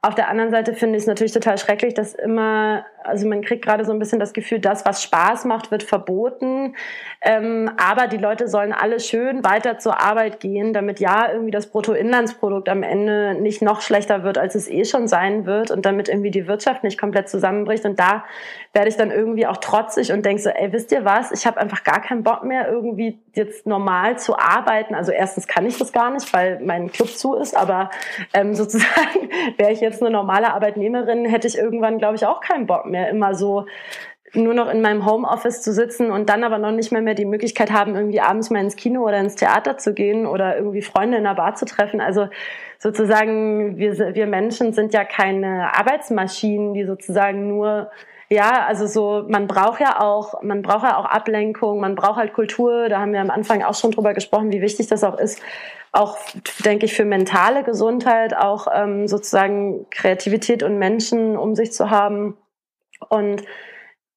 [0.01, 3.63] Auf der anderen Seite finde ich es natürlich total schrecklich, dass immer, also man kriegt
[3.63, 6.75] gerade so ein bisschen das Gefühl, das, was Spaß macht, wird verboten.
[7.21, 11.67] Ähm, aber die Leute sollen alle schön weiter zur Arbeit gehen, damit ja irgendwie das
[11.67, 16.09] Bruttoinlandsprodukt am Ende nicht noch schlechter wird, als es eh schon sein wird und damit
[16.09, 17.85] irgendwie die Wirtschaft nicht komplett zusammenbricht.
[17.85, 18.23] Und da
[18.73, 21.31] werde ich dann irgendwie auch trotzig und denke so, ey, wisst ihr was?
[21.31, 24.95] Ich habe einfach gar keinen Bock mehr, irgendwie jetzt normal zu arbeiten.
[24.95, 27.89] Also erstens kann ich das gar nicht, weil mein Club zu ist, aber
[28.33, 32.65] ähm, sozusagen wäre ich jetzt eine normale Arbeitnehmerin, hätte ich irgendwann, glaube ich, auch keinen
[32.65, 33.65] Bock mehr, immer so
[34.33, 37.25] nur noch in meinem Homeoffice zu sitzen und dann aber noch nicht mehr, mehr die
[37.25, 41.17] Möglichkeit haben, irgendwie abends mal ins Kino oder ins Theater zu gehen oder irgendwie Freunde
[41.17, 42.01] in der Bar zu treffen.
[42.01, 42.27] Also
[42.79, 47.89] sozusagen, wir, wir Menschen sind ja keine Arbeitsmaschinen, die sozusagen nur
[48.27, 52.33] ja, also so, man braucht ja auch, man braucht ja auch Ablenkung, man braucht halt
[52.33, 55.39] Kultur, da haben wir am Anfang auch schon drüber gesprochen, wie wichtig das auch ist,
[55.91, 56.17] auch,
[56.65, 62.35] denke ich, für mentale Gesundheit, auch ähm, sozusagen Kreativität und Menschen um sich zu haben.
[63.09, 63.43] Und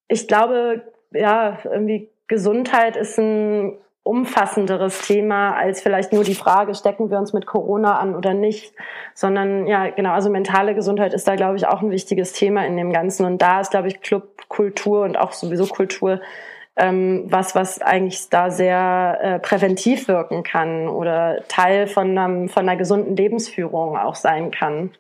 [0.09, 7.11] ich glaube, ja, irgendwie Gesundheit ist ein umfassenderes Thema als vielleicht nur die Frage, stecken
[7.11, 8.73] wir uns mit Corona an oder nicht,
[9.13, 12.79] sondern ja, genau, also mentale Gesundheit ist da, glaube ich, auch ein wichtiges Thema in
[12.79, 13.27] dem Ganzen.
[13.27, 16.21] Und da ist, glaube ich, Clubkultur und auch sowieso Kultur
[16.79, 22.69] ähm, was, was eigentlich da sehr äh, präventiv wirken kann oder Teil von, einem, von
[22.69, 24.93] einer gesunden Lebensführung auch sein kann.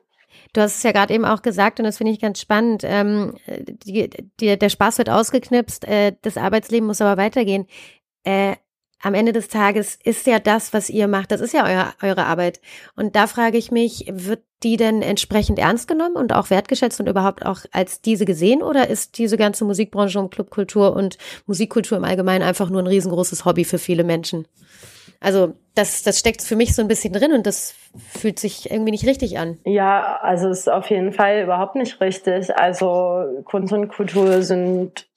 [0.53, 2.83] Du hast es ja gerade eben auch gesagt und das finde ich ganz spannend.
[2.85, 7.67] Ähm, die, die, der Spaß wird ausgeknipst, äh, das Arbeitsleben muss aber weitergehen.
[8.25, 8.57] Äh,
[9.01, 12.27] am Ende des Tages ist ja das, was ihr macht, das ist ja euer, eure
[12.27, 12.61] Arbeit.
[12.97, 17.09] Und da frage ich mich, wird die denn entsprechend ernst genommen und auch wertgeschätzt und
[17.09, 18.61] überhaupt auch als diese gesehen?
[18.63, 23.45] Oder ist diese ganze Musikbranche und Clubkultur und Musikkultur im Allgemeinen einfach nur ein riesengroßes
[23.45, 24.49] Hobby für viele Menschen?
[25.21, 27.75] Also das, das steckt für mich so ein bisschen drin und das
[28.11, 29.59] fühlt sich irgendwie nicht richtig an.
[29.65, 32.57] Ja, also ist auf jeden Fall überhaupt nicht richtig.
[32.57, 35.09] Also Kunst und Kultur sind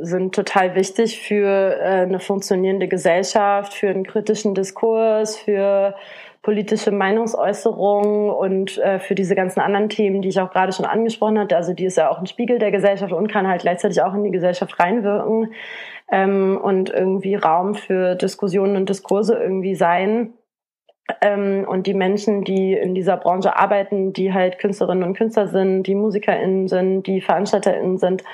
[0.00, 5.94] sind total wichtig für äh, eine funktionierende Gesellschaft, für einen kritischen Diskurs, für
[6.42, 11.38] politische Meinungsäußerung und äh, für diese ganzen anderen Themen, die ich auch gerade schon angesprochen
[11.40, 11.56] hatte.
[11.56, 14.22] Also die ist ja auch ein Spiegel der Gesellschaft und kann halt gleichzeitig auch in
[14.22, 15.52] die Gesellschaft reinwirken
[16.10, 20.34] ähm, und irgendwie Raum für Diskussionen und Diskurse irgendwie sein.
[21.20, 25.84] Ähm, und die Menschen, die in dieser Branche arbeiten, die halt Künstlerinnen und Künstler sind,
[25.84, 28.24] die MusikerInnen sind, die VeranstalterInnen sind,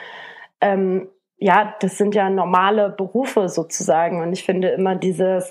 [0.60, 1.08] ähm,
[1.38, 4.22] ja, das sind ja normale Berufe sozusagen.
[4.22, 5.50] Und ich finde immer dieses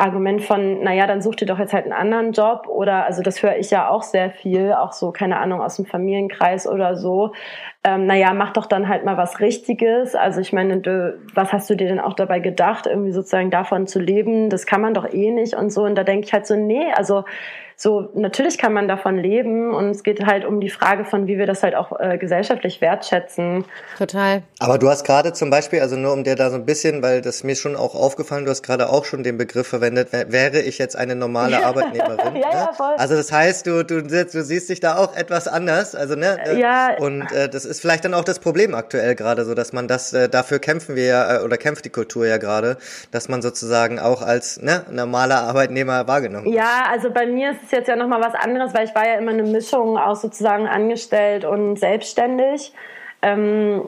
[0.00, 3.42] Argument von, naja, dann such dir doch jetzt halt einen anderen Job oder, also das
[3.42, 7.32] höre ich ja auch sehr viel, auch so, keine Ahnung, aus dem Familienkreis oder so.
[7.82, 10.14] Ähm, naja, mach doch dann halt mal was Richtiges.
[10.14, 13.86] Also ich meine, du, was hast du dir denn auch dabei gedacht, irgendwie sozusagen davon
[13.86, 14.50] zu leben?
[14.50, 15.84] Das kann man doch eh nicht und so.
[15.84, 17.24] Und da denke ich halt so, nee, also
[17.82, 21.38] so natürlich kann man davon leben und es geht halt um die Frage von, wie
[21.38, 23.64] wir das halt auch äh, gesellschaftlich wertschätzen.
[23.96, 24.42] Total.
[24.58, 27.22] Aber du hast gerade zum Beispiel, also nur um dir da so ein bisschen, weil
[27.22, 30.76] das mir schon auch aufgefallen, du hast gerade auch schon den Begriff verwendet, wäre ich
[30.76, 32.18] jetzt eine normale Arbeitnehmerin.
[32.18, 32.40] ja, ne?
[32.52, 32.96] ja, voll.
[32.98, 36.36] Also das heißt, du, du, du siehst dich da auch etwas anders, also ne?
[36.44, 36.98] Äh, ja.
[36.98, 40.12] Und äh, das ist vielleicht dann auch das Problem aktuell gerade, so dass man das,
[40.12, 42.76] äh, dafür kämpfen wir ja, äh, oder kämpft die Kultur ja gerade,
[43.10, 46.56] dass man sozusagen auch als ne, normaler Arbeitnehmer wahrgenommen wird.
[46.56, 49.14] Ja, also bei mir ist es jetzt ja nochmal was anderes, weil ich war ja
[49.14, 52.72] immer eine Mischung aus sozusagen angestellt und selbstständig.
[53.22, 53.84] Ähm,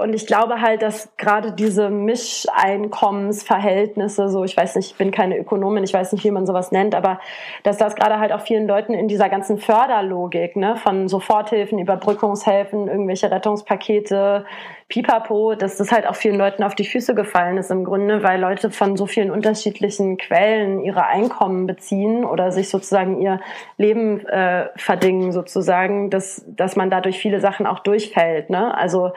[0.00, 5.38] und ich glaube halt, dass gerade diese Mischeinkommensverhältnisse, so ich weiß nicht, ich bin keine
[5.38, 7.20] Ökonomin, ich weiß nicht, wie man sowas nennt, aber
[7.62, 12.88] dass das gerade halt auch vielen Leuten in dieser ganzen Förderlogik, ne, von Soforthilfen, Überbrückungshilfen,
[12.88, 14.44] irgendwelche Rettungspakete,
[14.88, 18.38] Pipapo, dass das halt auch vielen Leuten auf die Füße gefallen ist im Grunde, weil
[18.40, 23.40] Leute von so vielen unterschiedlichen Quellen ihre Einkommen beziehen oder sich sozusagen ihr
[23.78, 29.12] Leben äh, verdingen sozusagen, dass, dass man dadurch viele Sachen auch durchfällt, ne, also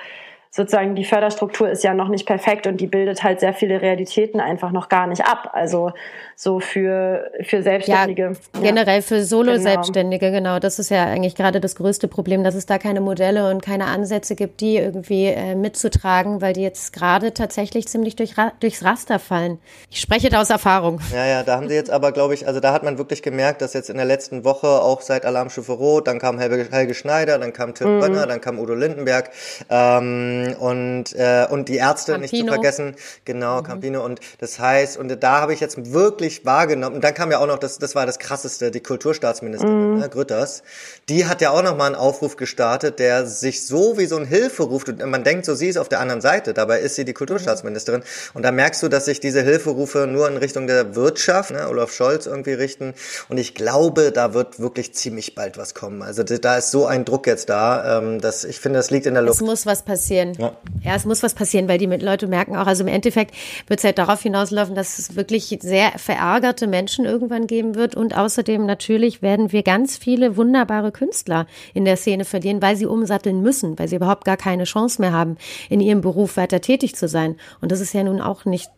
[0.53, 4.41] sozusagen die Förderstruktur ist ja noch nicht perfekt und die bildet halt sehr viele Realitäten
[4.41, 5.49] einfach noch gar nicht ab.
[5.53, 5.93] Also
[6.35, 8.33] so für, für Selbstständige.
[8.55, 10.49] Ja, generell für Solo-Selbstständige, genau.
[10.49, 10.59] genau.
[10.59, 13.85] Das ist ja eigentlich gerade das größte Problem, dass es da keine Modelle und keine
[13.85, 19.19] Ansätze gibt, die irgendwie äh, mitzutragen, weil die jetzt gerade tatsächlich ziemlich durch, durchs Raster
[19.19, 19.57] fallen.
[19.89, 20.99] Ich spreche da aus Erfahrung.
[21.13, 23.61] Ja, ja, da haben sie jetzt aber, glaube ich, also da hat man wirklich gemerkt,
[23.61, 27.39] dass jetzt in der letzten Woche auch seit Alarmstufe Rot, dann kam Helge, Helge Schneider,
[27.39, 27.99] dann kam Tim mhm.
[28.01, 29.29] Bönner, dann kam Udo Lindenberg,
[29.69, 32.31] ähm, und, äh, und die Ärzte Campino.
[32.31, 33.65] nicht zu vergessen, genau, mhm.
[33.65, 34.05] Campino.
[34.05, 37.47] Und das heißt, und da habe ich jetzt wirklich wahrgenommen, und dann kam ja auch
[37.47, 39.99] noch, das, das war das krasseste, die Kulturstaatsministerin, mhm.
[39.99, 40.63] ne, Grütters,
[41.09, 44.25] die hat ja auch noch mal einen Aufruf gestartet, der sich so wie so ein
[44.25, 44.89] Hilfe ruft.
[44.89, 48.03] Und man denkt so, sie ist auf der anderen Seite, dabei ist sie die Kulturstaatsministerin.
[48.33, 51.91] Und da merkst du, dass sich diese Hilferufe nur in Richtung der Wirtschaft, ne, Olaf
[51.91, 52.93] Scholz irgendwie richten.
[53.29, 56.01] Und ich glaube, da wird wirklich ziemlich bald was kommen.
[56.01, 59.13] Also da ist so ein Druck jetzt da, ähm, dass ich finde, das liegt in
[59.13, 59.41] der Luft.
[59.41, 60.30] Es muss was passieren.
[60.37, 60.55] Ja.
[60.83, 63.35] ja, es muss was passieren, weil die Leute merken auch, also im Endeffekt
[63.67, 67.95] wird es halt darauf hinauslaufen, dass es wirklich sehr verärgerte Menschen irgendwann geben wird.
[67.95, 72.85] Und außerdem natürlich werden wir ganz viele wunderbare Künstler in der Szene verlieren, weil sie
[72.85, 75.37] umsatteln müssen, weil sie überhaupt gar keine Chance mehr haben,
[75.69, 77.35] in ihrem Beruf weiter tätig zu sein.
[77.61, 78.69] Und das ist ja nun auch nicht.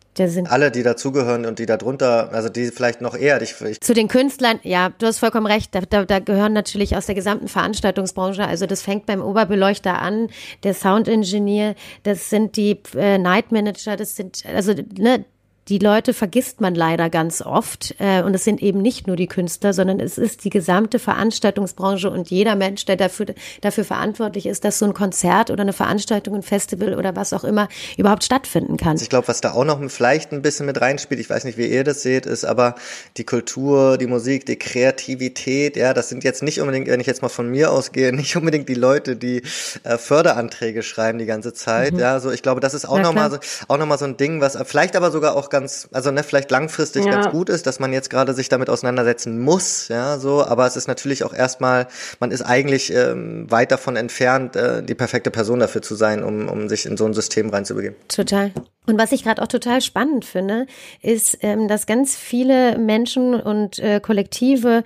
[0.48, 3.54] Alle, die dazugehören und die darunter, also die vielleicht noch eher dich.
[3.80, 5.74] Zu den Künstlern, ja, du hast vollkommen recht.
[5.74, 10.28] Da, da, da gehören natürlich aus der gesamten Veranstaltungsbranche, also das fängt beim Oberbeleuchter an,
[10.62, 15.24] der Soundingenieur, das sind die äh, Night Manager, das sind, also ne,
[15.68, 17.94] die Leute vergisst man leider ganz oft.
[17.98, 22.10] Äh, und es sind eben nicht nur die Künstler, sondern es ist die gesamte Veranstaltungsbranche
[22.10, 23.26] und jeder Mensch, der dafür,
[23.60, 27.44] dafür verantwortlich ist, dass so ein Konzert oder eine Veranstaltung, ein Festival oder was auch
[27.44, 28.96] immer überhaupt stattfinden kann.
[28.96, 31.66] Ich glaube, was da auch noch vielleicht ein bisschen mit reinspielt, ich weiß nicht, wie
[31.66, 32.74] ihr das seht, ist aber
[33.16, 37.22] die Kultur, die Musik, die Kreativität, ja, das sind jetzt nicht unbedingt, wenn ich jetzt
[37.22, 39.42] mal von mir ausgehe, nicht unbedingt die Leute, die
[39.82, 41.94] äh, Förderanträge schreiben die ganze Zeit.
[41.94, 42.00] Mhm.
[42.00, 43.38] Ja, so ich glaube, das ist auch nochmal so,
[43.68, 46.50] auch noch mal so ein Ding, was vielleicht aber sogar auch ganz, also ne, vielleicht
[46.50, 47.12] langfristig ja.
[47.12, 50.74] ganz gut ist, dass man jetzt gerade sich damit auseinandersetzen muss, ja, so, aber es
[50.74, 51.86] ist natürlich auch erstmal,
[52.18, 56.48] man ist eigentlich ähm, weit davon entfernt, äh, die perfekte Person dafür zu sein, um,
[56.48, 57.96] um sich in so ein System reinzubegeben.
[58.08, 58.50] Total.
[58.86, 60.66] Und was ich gerade auch total spannend finde,
[61.00, 64.82] ist, ähm, dass ganz viele Menschen und äh, Kollektive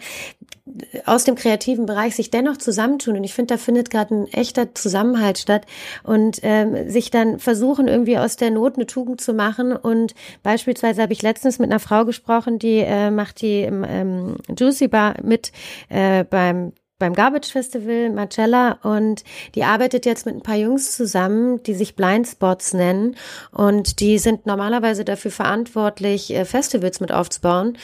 [1.06, 3.16] aus dem kreativen Bereich sich dennoch zusammentun.
[3.16, 5.66] Und ich finde, da findet gerade ein echter Zusammenhalt statt
[6.02, 9.72] und ähm, sich dann versuchen, irgendwie aus der Not eine Tugend zu machen.
[9.72, 14.88] Und beispielsweise habe ich letztens mit einer Frau gesprochen, die äh, macht die ähm, Juicy
[14.88, 15.52] Bar mit
[15.88, 19.22] äh, beim beim Garbage Festival Marcella und
[19.54, 23.16] die arbeitet jetzt mit ein paar Jungs zusammen, die sich Blindspots nennen
[23.52, 27.78] und die sind normalerweise dafür verantwortlich, äh, Festivals mit aufzubauen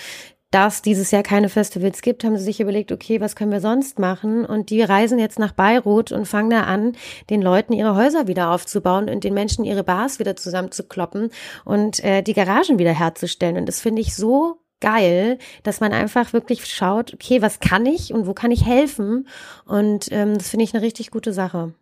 [0.54, 3.60] da es dieses Jahr keine Festivals gibt, haben sie sich überlegt, okay, was können wir
[3.60, 4.44] sonst machen?
[4.46, 6.92] Und die reisen jetzt nach Beirut und fangen da an,
[7.28, 11.30] den Leuten ihre Häuser wieder aufzubauen und den Menschen ihre Bars wieder zusammenzukloppen
[11.64, 13.56] und äh, die Garagen wieder herzustellen.
[13.56, 18.14] Und das finde ich so geil, dass man einfach wirklich schaut, okay, was kann ich
[18.14, 19.26] und wo kann ich helfen?
[19.64, 21.74] Und ähm, das finde ich eine richtig gute Sache.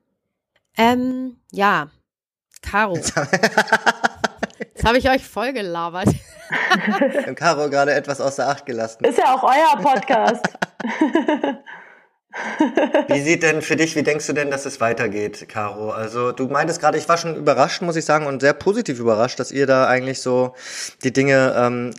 [0.79, 1.91] Ähm, ja,
[2.63, 2.99] Caro.
[4.63, 6.09] Jetzt habe ich euch voll gelabert.
[7.27, 9.05] Und Caro gerade etwas außer Acht gelassen.
[9.05, 10.47] Ist ja auch euer Podcast.
[13.09, 15.91] wie sieht denn für dich, wie denkst du denn, dass es weitergeht, Caro?
[15.91, 19.41] Also du meintest gerade, ich war schon überrascht, muss ich sagen, und sehr positiv überrascht,
[19.41, 20.55] dass ihr da eigentlich so
[21.03, 21.91] die Dinge ähm,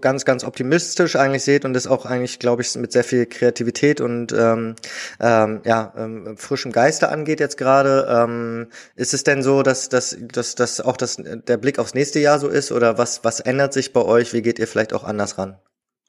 [0.00, 4.00] ganz, ganz optimistisch eigentlich seht und das auch eigentlich, glaube ich, mit sehr viel Kreativität
[4.00, 4.74] und ähm,
[5.20, 8.06] ähm, ja, ähm, frischem Geiste angeht jetzt gerade.
[8.10, 8.66] Ähm,
[8.96, 12.38] ist es denn so, dass, dass, dass, dass auch das, der Blick aufs nächste Jahr
[12.38, 14.32] so ist oder was, was ändert sich bei euch?
[14.32, 15.56] Wie geht ihr vielleicht auch anders ran?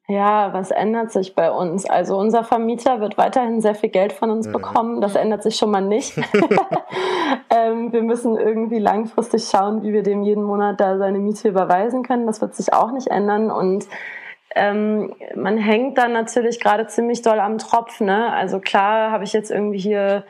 [0.10, 1.88] Ja, was ändert sich bei uns?
[1.88, 5.02] Also unser Vermieter wird weiterhin sehr viel Geld von uns bekommen.
[5.02, 6.18] Das ändert sich schon mal nicht.
[7.52, 12.02] ähm, wir müssen irgendwie langfristig schauen, wie wir dem jeden Monat da seine Miete überweisen
[12.02, 12.26] können.
[12.26, 13.52] Das wird sich auch nicht ändern.
[13.52, 13.86] Und
[14.56, 18.02] ähm, man hängt dann natürlich gerade ziemlich doll am Tropf.
[18.02, 18.34] Ne?
[18.34, 20.24] Also klar habe ich jetzt irgendwie hier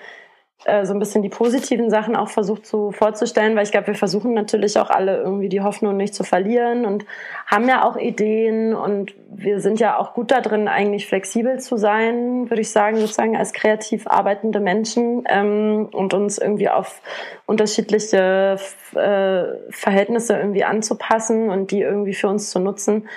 [0.66, 3.95] äh, so ein bisschen die positiven Sachen auch versucht zu vorzustellen, weil ich glaube, wir
[3.95, 7.05] versuchen natürlich auch alle irgendwie die Hoffnung nicht zu verlieren und
[7.47, 11.78] haben ja auch Ideen und wir sind ja auch gut da drin, eigentlich flexibel zu
[11.78, 17.01] sein, würde ich sagen, sozusagen als kreativ arbeitende Menschen ähm, und uns irgendwie auf
[17.45, 18.57] unterschiedliche
[18.95, 23.07] äh, Verhältnisse irgendwie anzupassen und die irgendwie für uns zu nutzen.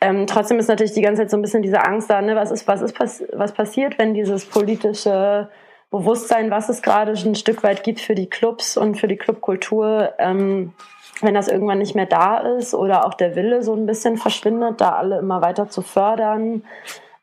[0.00, 2.34] Ähm, trotzdem ist natürlich die ganze Zeit so ein bisschen diese Angst da, ne?
[2.34, 2.98] was ist, was ist,
[3.32, 5.50] was passiert, wenn dieses politische
[5.90, 10.14] Bewusstsein, was es gerade ein Stück weit gibt für die Clubs und für die Clubkultur,
[10.18, 10.72] ähm,
[11.20, 14.80] wenn das irgendwann nicht mehr da ist oder auch der Wille so ein bisschen verschwindet,
[14.80, 16.62] da alle immer weiter zu fördern.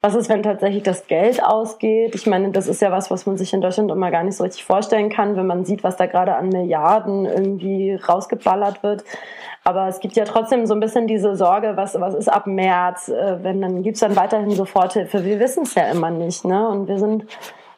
[0.01, 2.13] Was ist, wenn tatsächlich das Geld ausgeht?
[2.13, 4.43] Ich meine, das ist ja was, was man sich in Deutschland immer gar nicht so
[4.43, 9.03] richtig vorstellen kann, wenn man sieht, was da gerade an Milliarden irgendwie rausgeballert wird.
[9.63, 13.09] Aber es gibt ja trotzdem so ein bisschen diese Sorge, was, was ist ab März,
[13.09, 15.25] äh, wenn dann gibt's dann weiterhin Soforthilfe.
[15.25, 16.69] Wir wissen es ja immer nicht, ne?
[16.69, 17.25] Und wir sind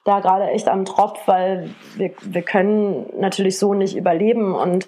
[0.04, 4.88] da gerade echt am Tropf, weil wir, wir können natürlich so nicht überleben und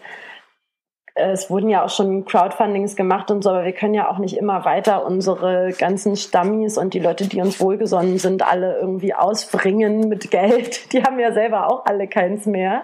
[1.14, 4.38] es wurden ja auch schon Crowdfundings gemacht und so, aber wir können ja auch nicht
[4.38, 10.07] immer weiter unsere ganzen Stammis und die Leute, die uns wohlgesonnen sind, alle irgendwie ausbringen
[10.07, 10.93] mit Geld.
[10.93, 12.84] Die haben ja selber auch alle keins mehr.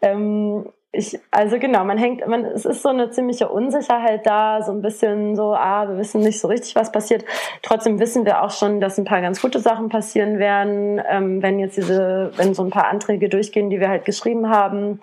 [0.00, 4.72] Ähm, ich, also genau, man hängt, man, es ist so eine ziemliche Unsicherheit da, so
[4.72, 7.26] ein bisschen so, ah, wir wissen nicht so richtig, was passiert.
[7.62, 11.58] Trotzdem wissen wir auch schon, dass ein paar ganz gute Sachen passieren werden, ähm, wenn
[11.58, 15.00] jetzt diese, wenn so ein paar Anträge durchgehen, die wir halt geschrieben haben.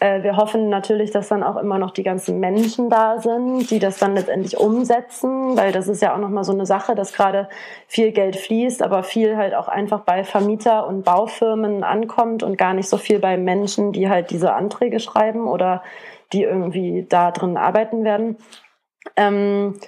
[0.00, 3.78] Äh, wir hoffen natürlich, dass dann auch immer noch die ganzen Menschen da sind, die
[3.78, 7.50] das dann letztendlich umsetzen, weil das ist ja auch nochmal so eine Sache, dass gerade
[7.86, 12.72] viel Geld fließt, aber viel halt auch einfach bei Vermieter und Baufirmen ankommt und gar
[12.72, 15.82] nicht so viel bei Menschen, die halt diese Anträge schreiben schreiben oder
[16.32, 18.36] die irgendwie da drin arbeiten werden.
[19.16, 19.78] Ähm,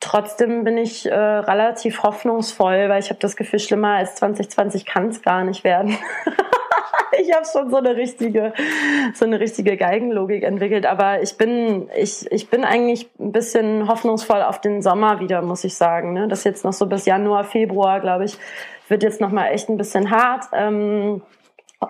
[0.00, 5.08] trotzdem bin ich äh, relativ hoffnungsvoll, weil ich habe das Gefühl, schlimmer als 2020 kann
[5.08, 5.96] es gar nicht werden.
[7.20, 8.54] ich habe schon so eine richtige,
[9.14, 10.86] so eine richtige Geigenlogik entwickelt.
[10.86, 15.64] Aber ich bin, ich, ich bin eigentlich ein bisschen hoffnungsvoll auf den Sommer wieder, muss
[15.64, 16.14] ich sagen.
[16.14, 16.28] Ne?
[16.28, 18.38] Das jetzt noch so bis Januar, Februar, glaube ich,
[18.88, 20.46] wird jetzt noch mal echt ein bisschen hart.
[20.52, 21.22] Ähm,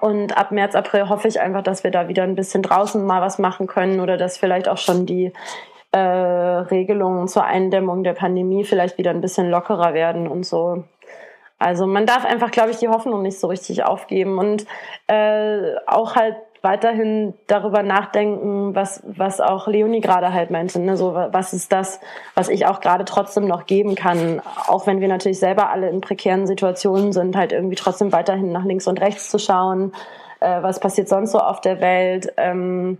[0.01, 3.21] und ab März, April hoffe ich einfach, dass wir da wieder ein bisschen draußen mal
[3.21, 5.33] was machen können oder dass vielleicht auch schon die
[5.93, 10.85] äh, Regelungen zur Eindämmung der Pandemie vielleicht wieder ein bisschen lockerer werden und so.
[11.59, 14.67] Also man darf einfach, glaube ich, die Hoffnung nicht so richtig aufgeben und
[15.07, 20.79] äh, auch halt weiterhin darüber nachdenken, was, was auch Leonie gerade halt meinte.
[20.81, 20.97] Ne?
[20.97, 22.01] So, was ist das,
[22.35, 26.01] was ich auch gerade trotzdem noch geben kann, auch wenn wir natürlich selber alle in
[26.01, 29.93] prekären Situationen sind, halt irgendwie trotzdem weiterhin nach links und rechts zu schauen,
[30.41, 32.33] äh, was passiert sonst so auf der Welt.
[32.37, 32.99] Ähm,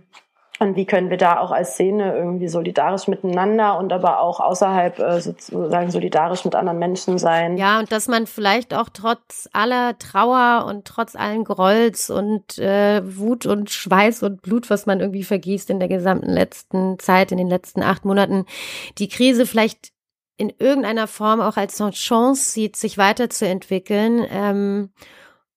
[0.63, 4.99] und wie können wir da auch als Szene irgendwie solidarisch miteinander und aber auch außerhalb
[4.99, 7.57] äh, sozusagen solidarisch mit anderen Menschen sein.
[7.57, 13.01] Ja, und dass man vielleicht auch trotz aller Trauer und trotz allen Grolls und äh,
[13.03, 17.37] Wut und Schweiß und Blut, was man irgendwie vergießt in der gesamten letzten Zeit, in
[17.37, 18.45] den letzten acht Monaten,
[18.97, 19.93] die Krise vielleicht
[20.37, 24.25] in irgendeiner Form auch als Chance sieht, sich weiterzuentwickeln.
[24.29, 24.89] Ähm,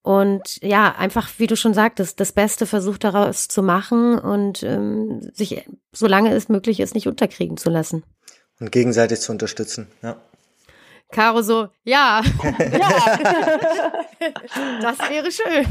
[0.06, 5.20] und ja, einfach, wie du schon sagtest, das Beste versucht daraus zu machen und ähm,
[5.34, 8.04] sich, solange es möglich ist, nicht unterkriegen zu lassen.
[8.60, 10.16] Und gegenseitig zu unterstützen, ja.
[11.12, 13.18] Caro so, ja, ja,
[14.82, 15.66] das wäre schön.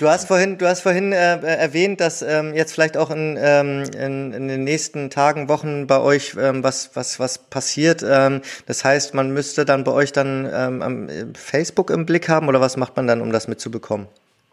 [0.00, 3.84] Du hast vorhin, du hast vorhin äh, erwähnt, dass ähm, jetzt vielleicht auch in, ähm,
[3.96, 8.02] in, in den nächsten Tagen, Wochen bei euch ähm, was, was, was passiert.
[8.02, 12.60] Ähm, das heißt, man müsste dann bei euch dann ähm, Facebook im Blick haben oder
[12.60, 14.08] was macht man dann, um das mitzubekommen?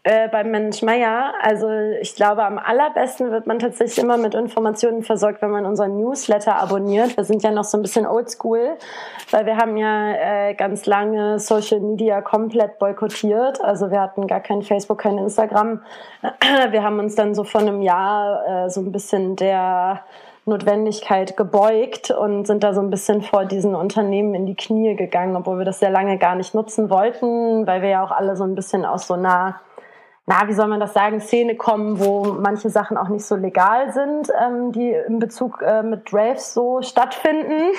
[0.06, 1.32] Äh, beim Mensch Meier.
[1.42, 1.68] Also
[2.00, 6.62] ich glaube, am allerbesten wird man tatsächlich immer mit Informationen versorgt, wenn man unseren Newsletter
[6.62, 7.16] abonniert.
[7.16, 8.76] Wir sind ja noch so ein bisschen oldschool,
[9.32, 13.60] weil wir haben ja äh, ganz lange Social Media komplett boykottiert.
[13.64, 15.82] Also wir hatten gar kein Facebook, kein Instagram.
[16.70, 20.04] Wir haben uns dann so vor einem Jahr äh, so ein bisschen der
[20.44, 25.34] Notwendigkeit gebeugt und sind da so ein bisschen vor diesen Unternehmen in die Knie gegangen,
[25.34, 28.44] obwohl wir das sehr lange gar nicht nutzen wollten, weil wir ja auch alle so
[28.44, 29.60] ein bisschen aus so einer
[30.26, 33.92] na, wie soll man das sagen, Szene kommen, wo manche Sachen auch nicht so legal
[33.92, 37.72] sind, ähm, die in Bezug äh, mit Raves so stattfinden.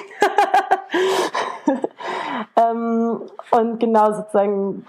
[2.56, 3.22] ähm,
[3.52, 4.86] und genau sozusagen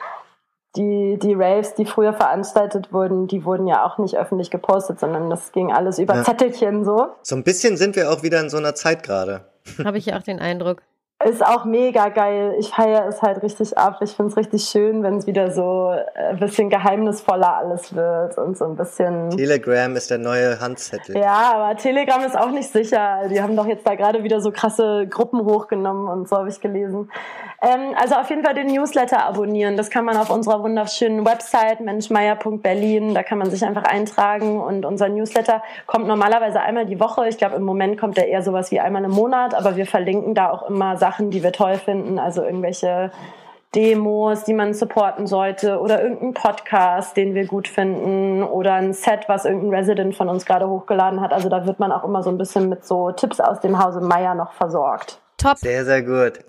[0.76, 5.28] die, die Raves, die früher veranstaltet wurden, die wurden ja auch nicht öffentlich gepostet, sondern
[5.28, 6.22] das ging alles über ja.
[6.22, 7.08] Zettelchen so.
[7.22, 9.46] So ein bisschen sind wir auch wieder in so einer Zeit gerade.
[9.84, 10.82] Habe ich ja auch den Eindruck.
[11.24, 12.54] Ist auch mega geil.
[12.60, 13.98] Ich feiere es halt richtig ab.
[14.02, 18.38] Ich finde es richtig schön, wenn es wieder so ein äh, bisschen geheimnisvoller alles wird
[18.38, 19.30] und so ein bisschen.
[19.30, 21.16] Telegram ist der neue Handzettel.
[21.16, 23.22] Ja, aber Telegram ist auch nicht sicher.
[23.28, 26.60] Die haben doch jetzt da gerade wieder so krasse Gruppen hochgenommen und so habe ich
[26.60, 27.10] gelesen.
[27.62, 29.76] Ähm, also auf jeden Fall den Newsletter abonnieren.
[29.76, 33.14] Das kann man auf unserer wunderschönen Website menschmeier.berlin.
[33.14, 37.28] Da kann man sich einfach eintragen und unser Newsletter kommt normalerweise einmal die Woche.
[37.28, 40.36] Ich glaube, im Moment kommt er eher sowas wie einmal im Monat, aber wir verlinken
[40.36, 42.18] da auch immer Sachen, die wir toll finden.
[42.18, 43.10] Also irgendwelche
[43.74, 49.28] Demos, die man supporten sollte oder irgendein Podcast, den wir gut finden oder ein Set,
[49.28, 51.32] was irgendein Resident von uns gerade hochgeladen hat.
[51.32, 54.00] Also da wird man auch immer so ein bisschen mit so Tipps aus dem Hause
[54.00, 55.20] Meier noch versorgt.
[55.36, 55.58] Top.
[55.58, 56.44] Sehr, sehr gut.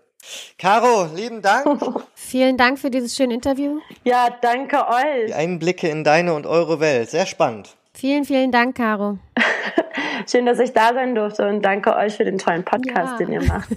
[0.58, 2.04] Caro, lieben Dank.
[2.14, 3.80] Vielen Dank für dieses schöne Interview.
[4.04, 5.28] Ja, danke euch.
[5.28, 7.10] Die Einblicke in deine und eure Welt.
[7.10, 7.76] Sehr spannend.
[8.00, 9.18] Vielen, vielen Dank, Caro.
[10.32, 13.26] Schön, dass ich da sein durfte und danke euch für den tollen Podcast, ja.
[13.26, 13.68] den ihr macht.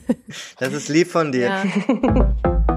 [0.60, 1.46] Das ist lieb von dir.
[1.46, 2.64] Ja.